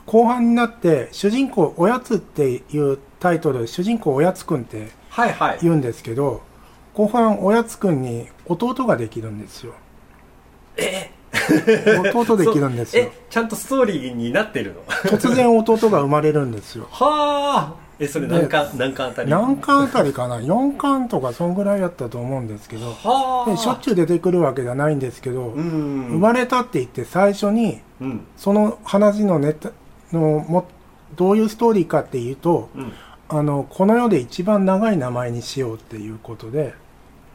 [0.06, 5.60] 後半になって主人公おやつっていうタイトル主人公おやつくんってはいはい。
[5.62, 6.42] 言うんですけど
[6.96, 9.74] 後半おやつくんに弟ができるんですよ。
[10.78, 11.12] え？
[12.14, 13.04] 弟できるんですよ。
[13.04, 14.82] えちゃんとストーリーになってるの？
[15.10, 16.88] 突然弟が生まれるんですよ。
[16.92, 17.90] はあ。
[18.00, 19.30] えそれ何巻何巻あたり？
[19.30, 22.88] 何巻あたりかな？4巻とかそんぐらいやったと思うんですけど。
[22.94, 23.50] はあ。
[23.50, 26.08] でしょっちゅう出てくるわけじゃないんですけど、うん。
[26.10, 28.22] 生まれたって言って最初にうん。
[28.38, 29.72] その話のネタ
[30.14, 30.66] のも
[31.16, 32.94] どういうストーリーかっていうとうん。
[33.32, 36.74] あのこの世で一番長い名前にしようっていうことで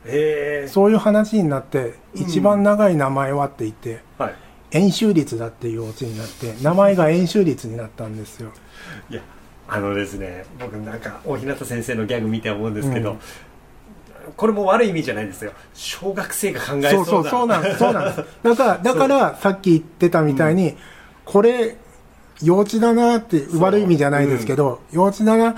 [0.06, 4.34] へえそういう話になってうん一番長い名前はって言ってはい。
[4.72, 8.50] 円周率だっていうオチになって名前が円周率になったんですよ。
[9.08, 9.22] いや
[9.68, 13.18] あのですね僕なんか大日向先生のギャグ見て思うんですけど、うん。
[14.36, 15.52] これも悪い意味じゃないですよ。
[15.74, 17.78] 小学生が考えそそうそうそうなんです。
[17.78, 18.28] そうなんです。
[18.42, 20.76] だからだからさっき言ってたみたいに、
[21.24, 21.76] これ
[22.42, 25.54] 幼稚だなって悪い意味じゃないですけど、幼稚だな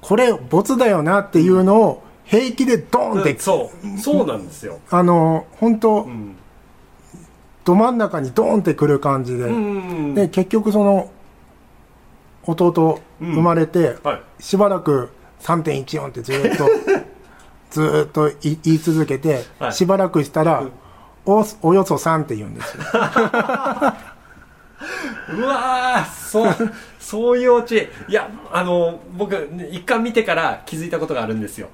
[0.00, 3.98] これボツだよなっていうのを平気でドーンって、うんそう。
[3.98, 6.36] そうなんですよ、あの本当、うん。
[7.64, 11.10] ど真ん中にドーンってくる感じで、うんで結局その
[12.44, 13.32] 弟うん。
[13.32, 14.42] 生まれて、はい。
[14.42, 15.10] しばらく
[15.40, 16.68] 3.14ってずーっと
[17.70, 19.72] ずーっとい言い続けて、はい。
[19.72, 20.72] しばらくしたら、うん。
[21.26, 22.82] おおよそ3って言うんですよ。
[25.30, 26.54] うわーそう
[26.98, 31.68] そういうオチいやあの僕ね一巻見てから気づいたことがあるんですよ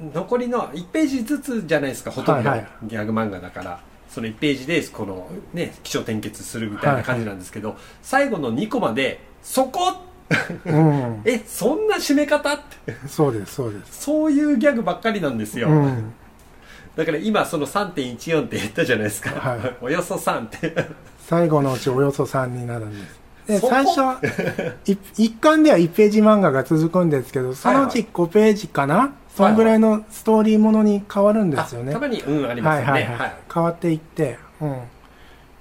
[0.00, 2.50] 残りの1ページずつじゃないですかほとんど。
[2.50, 2.68] はいはい。
[2.84, 3.80] ギャグ漫画だから。
[4.08, 9.80] その1ページでこのね起承転結するみたいな感じなんですけど、最後の2コマでそこ！
[10.64, 11.22] うん。
[11.26, 12.54] えそんな締め方？
[12.54, 14.04] ってそうですそうです。
[14.04, 16.12] そういうギャグばっかりなんですよ、うん。
[16.94, 19.76] だから今その3.14って言ったじゃないですか、はい。
[19.82, 20.86] およそ3って。
[21.26, 23.24] 最後のうちおよそ3になるんです。
[23.46, 24.20] で最初は
[24.86, 32.90] い一巻では1ページ漫画が続くんですけどそのうち5ページかな、そんぐらいのストーリーものに変わるんですよね、あたまにうんありますよね。
[32.92, 34.80] はいはいはい、変わっていって、うん、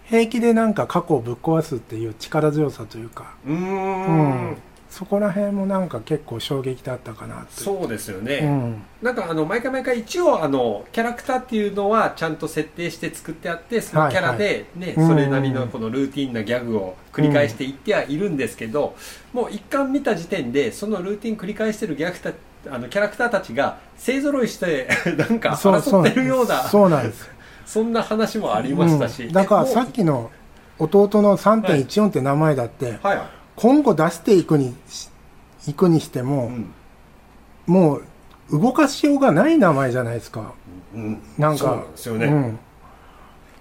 [0.05, 4.47] 平気でなんか過去をぶっ壊すっていう力強さというか、うーん。
[4.47, 4.57] うん。
[4.93, 8.83] そこら辺もなんか結構衝撃だったかなそうですよね、うん。
[9.01, 18.95] なんかあの毎回毎回一応あのキャラクターっていうのはちゃんと設定して作ってあってそのキャラでね、はいそれなりのこのルーティンなギャグを繰り返していってはいるんですけど、
[19.33, 22.31] もう一巻見た時点でそのルーティン繰り返してるギャグた
[22.69, 27.29] あのキャラクターたちが勢ぞろいして なんかそう争ってるようなそうなんです。
[27.65, 29.31] そんな話もありましたし、うん。
[29.31, 30.31] だからさっききの
[30.79, 33.21] 弟の3.14って名前だって、はい、
[33.55, 35.09] 今後出していくにし
[35.67, 36.73] いくにしても、うん。
[37.65, 38.01] も
[38.49, 40.53] う動かしようがない名前じゃないですか。
[40.93, 41.57] うん、なんか。
[41.57, 42.59] そうですよね、うん、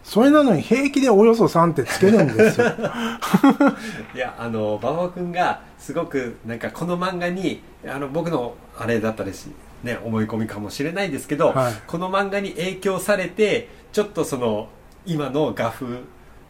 [0.03, 2.67] それなのに平気でおよそ3ってつけるんですよ。
[4.15, 9.49] いやあの馬場君がすごくなんかこの漫画にあの僕のあれだったです
[9.83, 11.73] ね思い込みかもしれないですけど、はい。
[11.87, 14.69] この漫画に影響されてちょっとその
[15.07, 16.01] 今の画風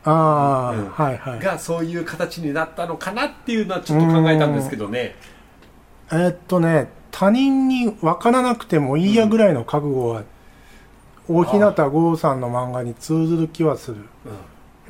[0.05, 1.41] ああ、うんはいはい。
[1.41, 5.15] がそういう形になったのかなっていうのはちょっと考えたんですけどね。
[6.11, 10.25] えーっとね他人に分からなくてもいいやぐらいの覚悟は、
[11.29, 13.97] 大日向剛さんの漫画に通ずる気はする、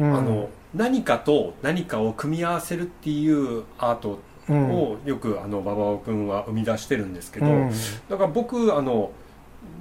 [0.00, 0.14] うん。
[0.16, 4.18] あの何かと何かを組み合わせるっていうアート
[4.48, 4.70] うん。
[4.70, 7.70] をよくあの馬場君は生み出してるんですけど、うん。
[8.08, 9.10] だから僕あの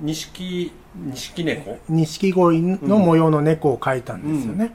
[0.01, 1.77] 錦錦猫？
[1.89, 4.71] 錦鯉の模様の猫を描いたんですよね、うん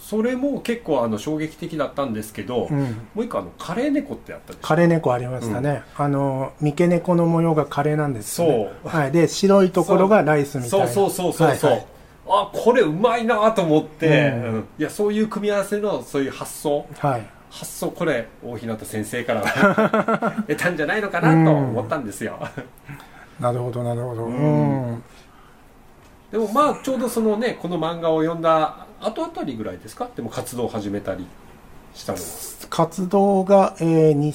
[0.00, 2.82] それも結構あの衝撃的だったんですけど、うん。
[3.14, 4.66] もう一個あのカレー猫ってあったでしょ？
[4.66, 8.70] 枯れ猫ありましたね、あの三毛猫の模様が枯れなんですよね。
[8.82, 8.92] そう。
[8.96, 10.88] はい、で白いところがライスみたいな。
[10.88, 11.10] そう。
[11.10, 11.86] そうそうそうそう、はいはい。
[12.28, 14.44] あこれうまいなと思って、うん。
[14.44, 14.64] うん。
[14.78, 16.86] いやそういう組み合わせのそういう発想。
[16.98, 17.26] はい。
[17.50, 19.42] 発想これ大日向先生から
[20.48, 22.38] 得たんじゃないのかなと思ったんですよ、
[23.38, 25.02] なるほどなるほど、ううんん。
[26.30, 30.08] でもまあちょうどそのねこの漫画を読んだ後あたりぐらいですか？
[30.16, 31.26] でも活動を始めたり
[31.94, 32.24] したのは。
[32.70, 34.32] 活動が、えーに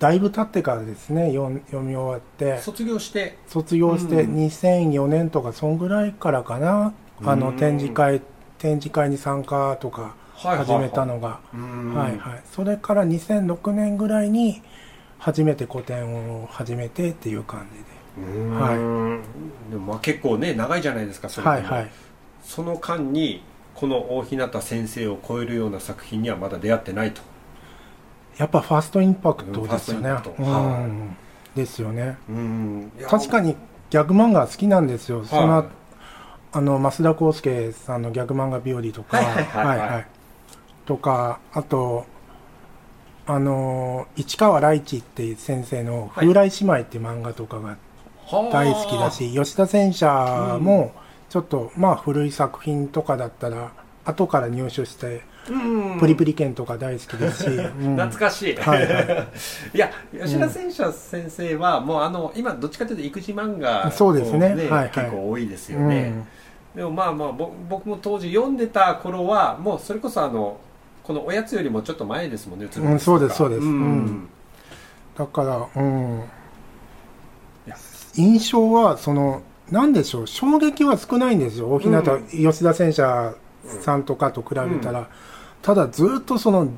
[0.00, 2.58] だいぶ経ってからですね読ん読み終わって。
[2.60, 3.38] 卒業して？
[3.46, 4.36] 卒業してうん。
[4.46, 6.92] 2004年とかそんぐらいからかな、
[7.24, 8.20] あのうん展示会
[8.58, 10.66] 展示会に参加とかはいはいはい。
[10.66, 11.38] 始めたのが。
[11.54, 11.94] うん。
[11.94, 12.42] はいはい。
[12.52, 14.62] それから2006年ぐらいに
[15.18, 17.66] 初めて個展を始めてっていう感
[18.18, 18.30] じで。
[18.36, 18.60] うん。
[18.60, 19.70] はい。
[19.70, 21.90] でもまあ結構ね長いじゃないですかそれはいはい。
[22.42, 23.42] その間に
[23.74, 27.20] この大日向先生を超えるような作品にはまだ出会ってないと。
[28.38, 30.10] やっぱファーストインパクトですよね。
[30.38, 31.16] うん。
[31.54, 32.16] ですよね。
[32.28, 32.92] うん。
[33.08, 33.56] 確かに
[33.90, 35.66] ギャグ漫画好きなんですよ、そのはい
[36.56, 40.06] あの増田康介さんのギャグ漫画日和とか、はいはいはいはい。
[40.86, 42.06] とかあと
[43.26, 46.26] あの市川ライチっていう先生の「はい。
[46.28, 47.76] 風来姉妹」っていう漫画とかが
[48.52, 50.92] 大好きだし、吉田戦車も
[51.34, 53.72] ちょっと、まあ古い作品とかだったら
[54.04, 55.98] 後から入手してうん。
[55.98, 57.96] プリプリ剣とか大好きですし、 うん。
[57.96, 59.28] 懐かしい、はいはい。
[59.74, 64.50] いや吉田戦車先生はもうあの今どっちかというと育児漫画そうですね。
[64.68, 64.90] こはいはい。
[64.90, 66.26] 結構多いですようね、ん。
[66.76, 70.58] でもまあまあぼ僕も当時読んでた頃はもうそれこそあの
[71.02, 73.62] このおやつよりもちょっと前ですもんねううんそうですそうです。
[73.62, 73.66] ん。
[73.66, 74.28] うん。
[75.18, 76.22] だから、うん。
[78.16, 81.68] 印象はそのなんでしょう衝撃は少ないんですよ。
[81.72, 82.26] 大日向、うん。
[82.28, 83.34] 吉田戦車
[83.80, 85.08] さんとかと比べたら、
[85.62, 86.68] ただずっとその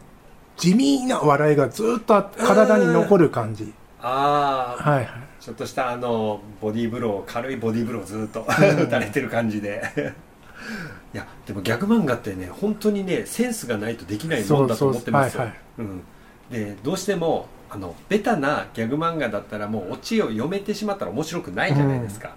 [0.57, 5.09] 地味な笑いがずっと体に残る感じ、ああはいはい。
[5.41, 8.47] ちょっとしたあのボディーブロー軽いボディーブローをずっと。
[8.49, 9.83] 打たれてる感じで。
[11.13, 15.43] いやでもギャグ漫画ってね本当にねセンスがないとできないもんだと思ってますよ。
[15.43, 16.03] そうそううん。
[16.51, 22.35] でどうしてもあのベタなギャグ漫画だったらもうオチを読めてしまったら面白くないじゃないですか、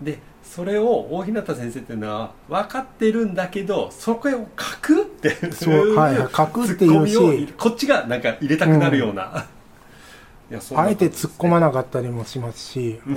[0.00, 9.46] でそれを大日向先生っていうのは分かってるんだけどそこを書くってそうはいはい書くっていうしこっちがなんか入れたくなるような、
[10.50, 13.16] いやそんなあえて突っ込まなかったりもしますし、 うん。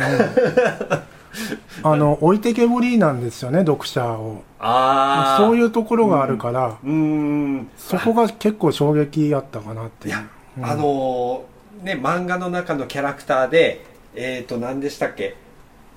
[1.83, 4.41] あの置いてけぼりなんですよね読者を。
[4.59, 7.69] ああそういうところがあるから、うーん。
[7.77, 10.15] そこが結構衝撃あったかなっていう。
[10.61, 15.35] あのーね漫画の中のキャラクターでえっ、ー、と何でしたっけ？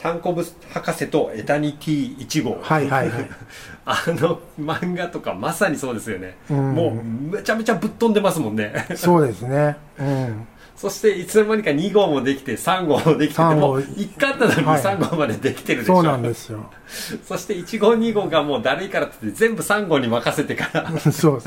[0.02, 2.58] タンコブ博士とエタニティ1号。
[2.60, 3.30] はいはいはい。
[3.86, 6.74] あの漫画とかまさにそうですよね、うん。
[6.74, 8.86] もうめちゃめちゃぶっ飛んでますもんね。
[8.96, 9.76] そうですね。
[9.98, 10.46] うん。
[10.76, 13.68] そしていつの間にか2号もできて3号もできてて3号。
[13.68, 14.82] もう1巻なのにはい。
[14.82, 16.68] 3号までできてるでしょ、そうなんですよ。
[17.24, 21.12] そして1号2号がもうだるいからって言って全部3号に任せてから。
[21.12, 21.42] そう。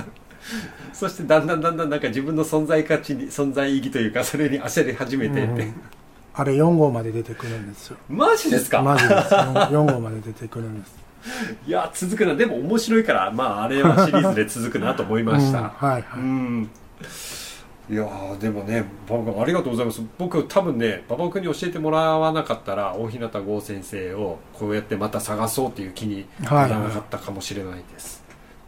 [0.93, 5.73] そしてだんだんだんだんなんか自分の存在価値に存在意義というかそれに焦り始めてって、うん
[6.37, 7.97] あれ4号まで出てくるんですよ。
[8.09, 8.81] マジですか？
[8.81, 9.33] マジです。
[9.33, 10.95] 4号まで出てくるんです。
[11.65, 12.35] いや続くな。
[12.35, 16.03] でも面白いからまああれはシリーズで続くなと思いました、 うんはいはい。
[16.17, 16.69] うん。
[17.87, 20.01] いやーでもねババ君ありがとうございます。
[20.17, 28.23] 僕多分ね馬場君に教えてもらわなかったら大日向剛先生をこうやってまた探そうっていう気にならなかったかもしれないです、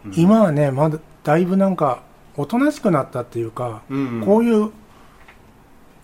[0.06, 0.14] うん。
[0.16, 2.02] 今はねまだだいぶなんか
[2.38, 4.24] おとなしくなったっていうか、うん。
[4.24, 4.72] こういう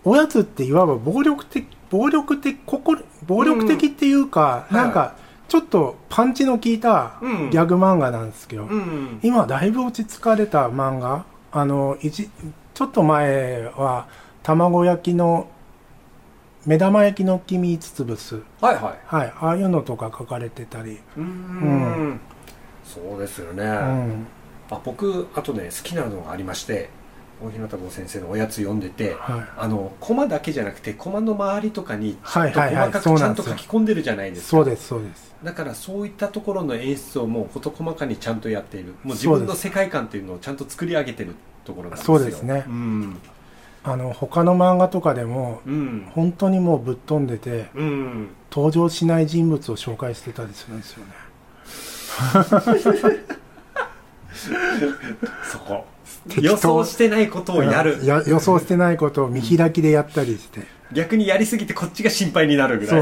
[0.05, 4.75] おやつっていわば暴力的暴力的心暴力的っていうか、うん。
[4.77, 5.15] なんか
[5.47, 7.49] ちょっとパンチの効いたうん。
[7.49, 9.19] ギャグ漫画なんですけど、うん。
[9.21, 12.29] 今だいぶ落ち着かれた漫画あの一
[12.73, 14.07] ちょっと前は
[14.41, 15.47] 卵焼きの
[16.65, 18.99] 目玉焼きの黄身つぶすはいはい。
[19.05, 19.33] はい。
[19.39, 22.19] ああいうのとか書かれてたり、うーん。
[22.83, 24.27] そうですよね、うん。
[24.71, 26.89] あ僕あとね好きなのがありまして
[27.43, 29.45] 大日向剛先生のおやつ読んでて、はい。
[29.57, 35.35] あのコマだけじゃなくてコマの周りとかにちょっとはいはいはい細かくちゃんと書き込んでるじゃないですか、そうですそうです。
[35.43, 38.95] だからそういったところの演出をもう事細かにちゃんとやっている。
[39.03, 41.35] もう自分の世界観っていうのをちゃんと作り上げてる
[41.65, 42.17] ところなんですよ。
[42.17, 42.63] そうですね。
[42.65, 43.17] うん。
[43.83, 46.09] あの他の漫画とかでもうん。
[46.13, 48.29] 本当にもうぶっ飛んでてうん。
[48.49, 51.11] 登場しない人物を紹介してたりするんですよね。
[55.51, 55.85] そこ
[56.41, 57.99] 予想してないことをやる。
[58.03, 60.61] や予想してないことを見開きでやったりして、
[60.93, 63.01] 逆にやりすぎてこっちが心配になるぐらい。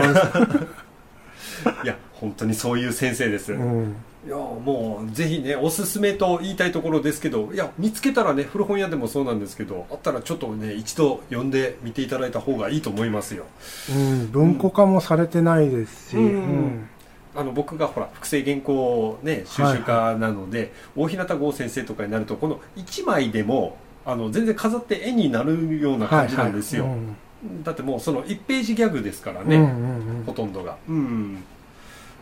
[1.84, 3.95] いや本当にそういう先生です、うん、
[4.26, 13.45] いやもうぜひねおすすめと言いたいところですけどいや見つけたらね古本屋でもそうなんですけどあったらちょっとね一度読んでみていただいた方がいいと思いますよ。
[13.89, 16.24] うん、文庫化もされてないですし、うん。
[16.24, 16.89] うん
[17.34, 26.99] あの僕がほら複製原稿ね収集家なので、大日向剛先生とかになるとこの1枚でもあの全然飾って絵になるような感じなんですよ、はいはい。
[26.99, 27.63] うん。
[27.63, 30.77] だってもうその1ページギャグですからね、うんうんほとんどが。
[30.88, 31.43] うん。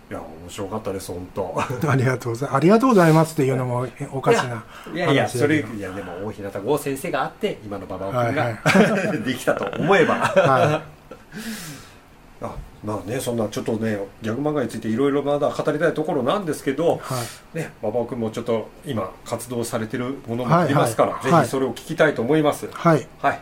[0.09, 1.55] いや面白かったです本当。
[1.83, 10.15] うん、ありがとうございますありがとうございますっていうのもえ おかしないやいやそれいやでも大日向剛先生があって今の馬場君はいはが、 できたと思えば。
[10.15, 10.81] は
[12.41, 17.23] あまあねそんなちょっとねギャグ漫画についていろいろまだ語りたいところなんですけど、は
[17.53, 17.57] い。
[17.57, 21.21] ね馬場君もちょっと今活動されてるものもありますから、はい。
[21.23, 22.69] はいはいぜひそれを聞きたいと思います。
[22.71, 23.07] はい。
[23.21, 23.39] はい。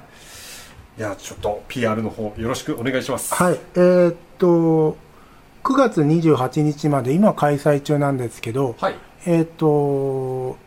[0.98, 3.34] いやちょっと PR の方よろしくお願いします。
[3.36, 3.60] はい。
[3.76, 4.98] えーっと
[5.64, 8.96] 9月28日まで今開催中なんですけどはい。
[9.26, 10.58] えーっと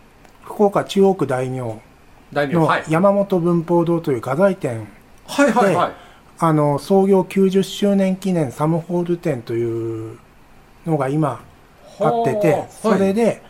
[0.44, 1.80] 福岡中央区大名の
[2.32, 2.84] 大名はい。
[2.88, 4.86] 山本文法堂という画材店
[5.26, 6.09] はいはいはい
[6.42, 10.18] あの創業90周年記念サムホール展という
[10.86, 11.44] のが今
[12.00, 13.42] あっててはあそれで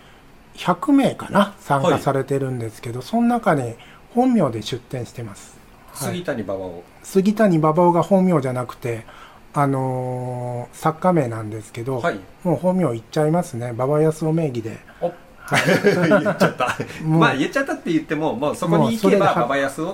[0.56, 3.74] 100名かな参加されてるんですけど、その中に
[4.14, 5.56] 本名で出店してます、
[5.92, 6.14] はい。
[6.14, 6.82] 杉谷馬場を。
[7.04, 9.06] 杉谷馬場が本名じゃなくて
[9.54, 12.18] あのー作家名なんですけど、はい。
[12.42, 13.70] もう本名言っちゃいますね。
[13.70, 14.78] 馬場康夫名義で。
[15.00, 15.12] お。
[15.50, 16.76] 言っちゃった。
[17.04, 19.92] まあ言っちゃったって言ってももうそこに行けば馬場康夫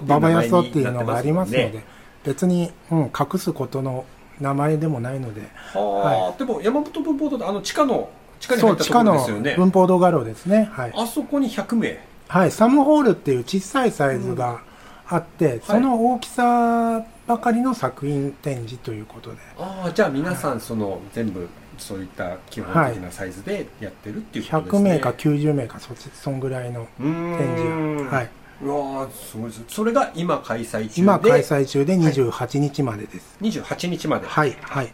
[0.61, 1.85] っていうのがありますので
[2.27, 4.05] 別に、うん、隠すことの
[4.41, 8.11] 名前でもないのではあ、でも山本文法堂ってあの地下の
[8.41, 9.55] 地下に入ったところでのすよね。
[9.57, 10.69] 文法堂画廊ですね。
[10.73, 11.99] はい、あそこに100名。
[12.29, 14.61] はい、サムホールっていう小さいサイズが
[15.07, 19.37] あって、その大きさばかりの作品展示ということで。
[19.59, 21.49] ああじゃあ皆さんその全部
[21.79, 27.57] そういった基本的なサイズでやってるっていうことです100ね、名か90名かそっちそんぐらいの展
[27.97, 28.31] 示が、はい、
[28.63, 34.27] うわーすごいですそれが今開催中で今開催中で28日までです、28日まで。
[34.27, 34.93] はいはい。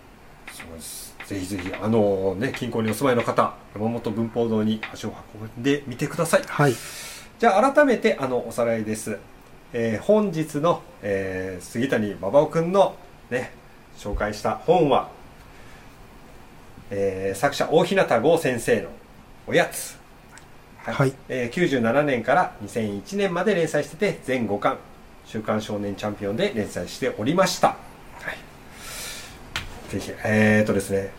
[0.52, 1.02] すごいです。
[1.26, 6.42] ぜひぜひあのね近郊にお住まいの方山本文法堂に足を運んでみてください。
[6.46, 6.74] はい。
[7.38, 9.18] じゃあ改めてあのおさらいです、
[9.72, 12.96] えー本日の、えー杉谷馬場くんの
[13.30, 13.52] ね
[13.96, 15.08] 紹介した本は、
[16.90, 18.88] えー作者大日向剛先生の
[19.46, 19.96] 「おやつ」
[20.85, 21.12] はい。
[21.28, 24.78] えー97年から2001年まで連載してて全5巻
[25.24, 27.74] 「週刊少年チャンピオン」で連載しておりました、は
[29.89, 31.11] い、ぜひえー、とですね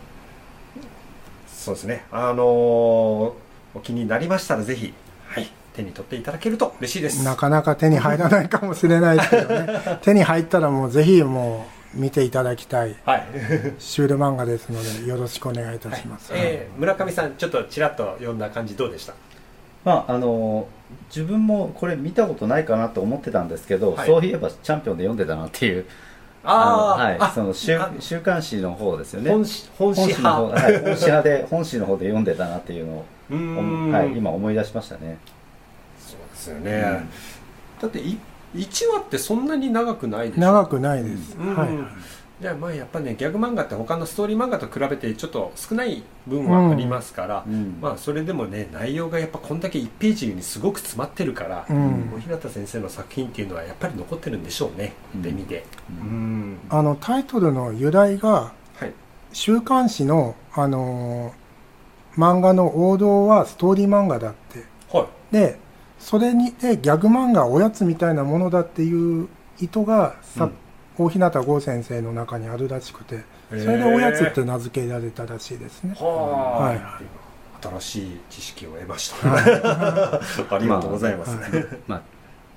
[1.48, 2.44] そうですねあのー
[3.76, 4.94] お気になりましたらぜひ、
[5.26, 7.24] はい、手に取っていただけると嬉しいです。
[7.24, 9.98] なかなか手に入らないかもしれないですけどね。
[10.02, 12.94] 手に入ったらもうぜひもう見ていただきたい。
[13.04, 13.26] はい、
[13.80, 19.14] シュール漫画ですのでよろしくお願いいたします、えー村上さんちょっとちらっと読んだ感じどうでした？
[19.84, 20.66] まああの
[21.08, 24.06] 自分もこれ見たことないかなと思ってたんですけど、はい。
[24.06, 25.84] そういえばチャンピオンで読んでたなっていう。
[26.44, 27.16] あはい。
[27.18, 29.30] あその週あ週刊誌の方ですよね。
[29.30, 35.18] 本誌本誌本誌の方、派はい、本誌派で本誌の方で読んでたなっていうのを、はい、今思い出しましたね。
[35.98, 37.08] そうですよね、
[37.80, 38.18] だってい
[38.54, 40.40] 1話ってそんなに長くないでしょ。
[40.40, 41.56] 長くないです、うん。
[41.56, 41.68] はい
[42.40, 47.78] じゃあまあやっぱねギャグ漫画って他のストーリー漫画と比べてちょっと少ない分はありますから、うん。
[47.80, 52.10] まあそれでもね内容がやっぱこんだけ1ページにすごく詰まってるから、うん。
[52.12, 55.22] 小日向先生の作品っていうのはやっぱり残ってるんでしょうね、うん。
[55.22, 55.64] で見て。
[56.02, 56.58] ううん。
[56.70, 58.92] あのタイトルの由来がはい。
[59.32, 61.44] 週刊誌の、あのー
[62.16, 64.64] 漫画の王道はストーリー漫画だって。
[64.92, 65.34] はい。
[65.34, 65.58] で
[65.98, 69.28] それにでギャグ漫画おやつみたいなものだっていう
[69.58, 70.52] 意図がさ、うん
[70.96, 75.94] 大日向剛先生の中にあるらしくてそれでおやつって名付けられたらしいですね。
[75.98, 76.80] はあ、はい
[77.64, 79.16] 新しい知識を得ました、
[80.54, 81.66] ありがとうございます、はい。
[81.86, 82.02] まあ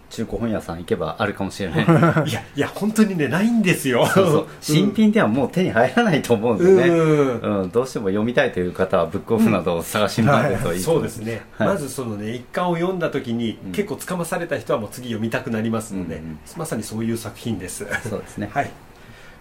[0.09, 1.83] 中古本屋さん行けばあるかもしれない。
[2.29, 4.05] いやいや本当にねないんですよ。
[4.07, 4.47] そうそう。
[4.61, 7.61] 新品ではもう手に入らないと思うんですよね、うん。
[7.61, 11.67] うん、どうしても読みたいという方はブックオフなどを探し回るといいと思そうですね、はい。
[11.69, 13.71] まずそのね一巻を読んだ時に、うん。
[13.71, 17.85] 結構つかまされた人はもう次読みたくなりますので、うんうんまさにそういう作品です。
[18.09, 18.49] そうですね。
[18.53, 18.71] はい。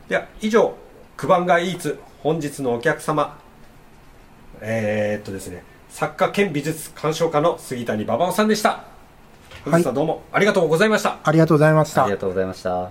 [0.09, 0.75] では以上
[1.17, 3.39] 九番街イーツ本日のお客様。
[4.61, 8.85] えー、っとですね作家兼美術鑑賞家の杉谷馬場さんでした
[9.69, 12.91] 本日はどうもありがとうございました、ありがとうございましたありがとうございました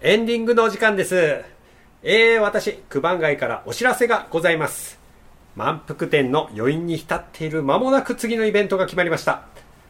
[0.00, 1.44] エンディングのお時間です。
[2.02, 4.98] えー、私、九番街からお知らせがございます。
[5.54, 9.44] 満腹店の余韻に浸っている間もなく次のイベントが決まりました。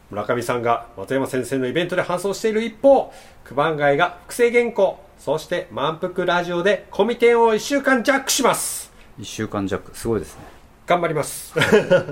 [0.09, 3.11] 村上さんが松山先生のイベントで搬送している一方、
[3.45, 8.91] 九番街が複製原稿、そして満腹ラジオでコミ店を1週間ジャックします。
[9.19, 10.43] 1週間弱すごいですね
[10.85, 11.53] 頑張ります。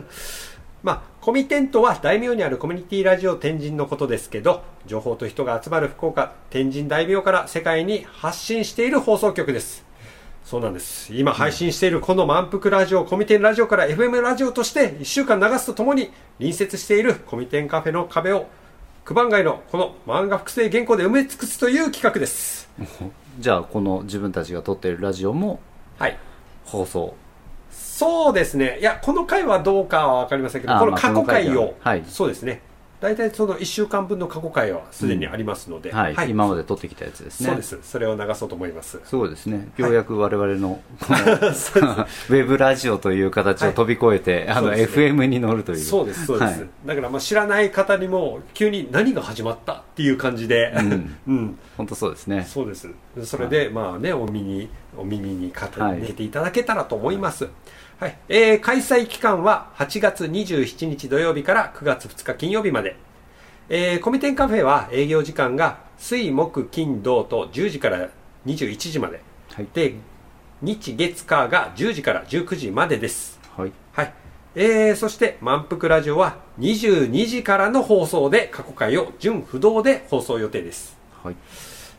[0.84, 9.91] まあ、コミテントは大名にあるコミュニティラジオ天神のことですけど、情報と人が集まる福岡天神大名から世界に発信している放送局です。
[10.52, 11.16] そうなんです。
[11.16, 18.48] 今配信しているこの満腹ラジオ、コミテンラジオから FM ラジオとして1週間流すとともに隣接しているコミテンカフェの壁を
[19.06, 22.70] 九番街のこの漫画複製原稿で埋め尽くすという企画です。
[23.40, 25.62] じゃあこの自分たちが撮っているラジオも
[25.98, 26.18] はい。
[26.66, 27.16] 放送
[27.72, 28.78] そうですね。
[28.82, 31.76] いや、この回はどうかはわかりませんけど、あこの過去回を、
[32.10, 32.62] そうですね。
[33.02, 37.48] 大体その1週間分の過去回はすでにありますので、はい、今まで撮ってきたやつですね。
[37.48, 37.80] そうです。
[37.82, 39.02] それを流そうと思います。
[39.04, 39.70] すごいですね。
[39.76, 45.06] ようやく我々のこの、 ウェブラジオという形を飛び越えて、あのそうですね。
[45.08, 45.78] FM に乗るという。
[45.80, 46.60] そうです、そうです。
[46.60, 46.70] はい。
[46.86, 51.18] だからまあ知らない方にも急に何が始まったっていう感じで、うん。
[51.28, 52.46] うん、本当そうですね。
[52.48, 52.88] そうです。
[53.24, 56.02] それで、まあね、お耳、お耳にかけはい。
[56.02, 57.48] ていただけたらと思います。
[58.02, 58.18] はい。
[58.30, 62.96] えー開催期間は8月27日土曜日から9月2日金曜日まで。
[63.70, 68.10] えーコミテンカフェは営業時間が水木金土と10時から
[68.48, 69.22] 21時まで。
[69.54, 69.94] はいで、
[70.64, 73.40] 日月火が10時から19時までです。
[73.56, 74.14] はいはい。
[74.56, 80.98] えー、そして、満腹ラジオは22時からの放送で過去回を順不動で放送予定です。
[81.24, 81.36] はい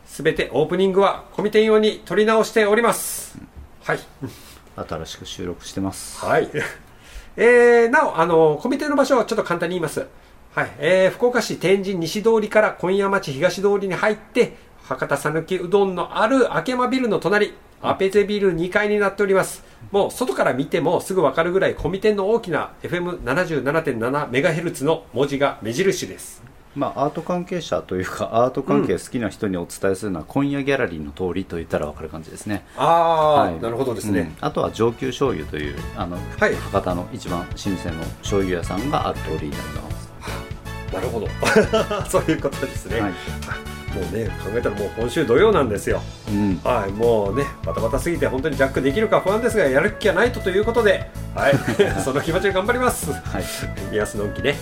[0.05, 3.37] すべてオープニングはコミテン用に撮り直しております。
[3.83, 3.99] はい。
[4.75, 6.49] 新しく収録してますはい。
[7.35, 10.05] えー、なお、あの、コミテの場所をちょっと簡単に言います。
[10.53, 10.71] はい。
[10.77, 19.63] えー、福岡市天神西通りから今夜町東通りに入って、博多さぬきうどんのある明間ビルの隣、アペゼビル2階になっております。
[19.91, 26.52] もう外から見てもすぐわかるぐらいコミテンの大きな FM77.7MHz の文字が目印です。
[26.75, 32.65] まあアート関係者というかアート関係好きな人にお伝えするのは今夜ギャラリーの通りと言ったら分かる感じですね。
[32.77, 33.61] ああ、はい。
[33.61, 34.19] なるほどですね。
[34.19, 34.35] うん。
[34.41, 36.55] あとは上級醤油というあの、はい。
[36.55, 40.11] 博多の一番老舗の醤油屋さんがある通りになります、
[40.93, 41.27] なるほど。
[42.09, 43.01] そういうことですね。
[43.01, 43.13] はい
[43.93, 46.01] もうね、考えたらもう今週土曜なんですよ。
[46.29, 51.53] うん、はい、もうね、バタバタすぎて本当にジャックできるか不安ですが、やる気はないとということで、はい、
[52.03, 53.11] その気持ちで頑張ります。
[53.11, 53.43] はい。
[53.91, 54.55] 目安のんきね。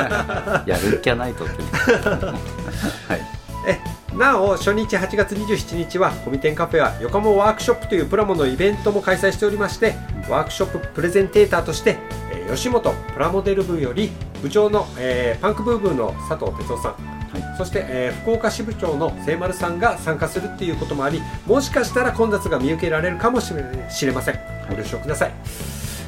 [0.66, 1.54] やる気はないとって
[3.08, 3.20] はい。
[3.66, 3.78] え
[4.14, 9.94] なお、初日8月27日は、コミテンカフェは横浜ワークショップというプラモのイベントも開催しておりまして、
[10.28, 11.98] ワークショッププレゼンテーターとして、
[12.32, 17.15] えー吉本プラモデル部より部長の、えーパンクブーブーの佐藤哲夫さん、はい
[17.56, 24.38] そして、えー福岡支部長の聖丸さんが参加するっていうこともありもしかしたら混雑が見受けられるかもしれしれません。
[24.68, 25.32] ご了承ください、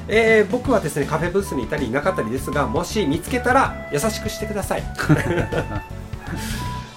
[0.08, 4.82] えー僕はですねカフェブースにいたりいなかったりですがもし見つけたら優しくしてください。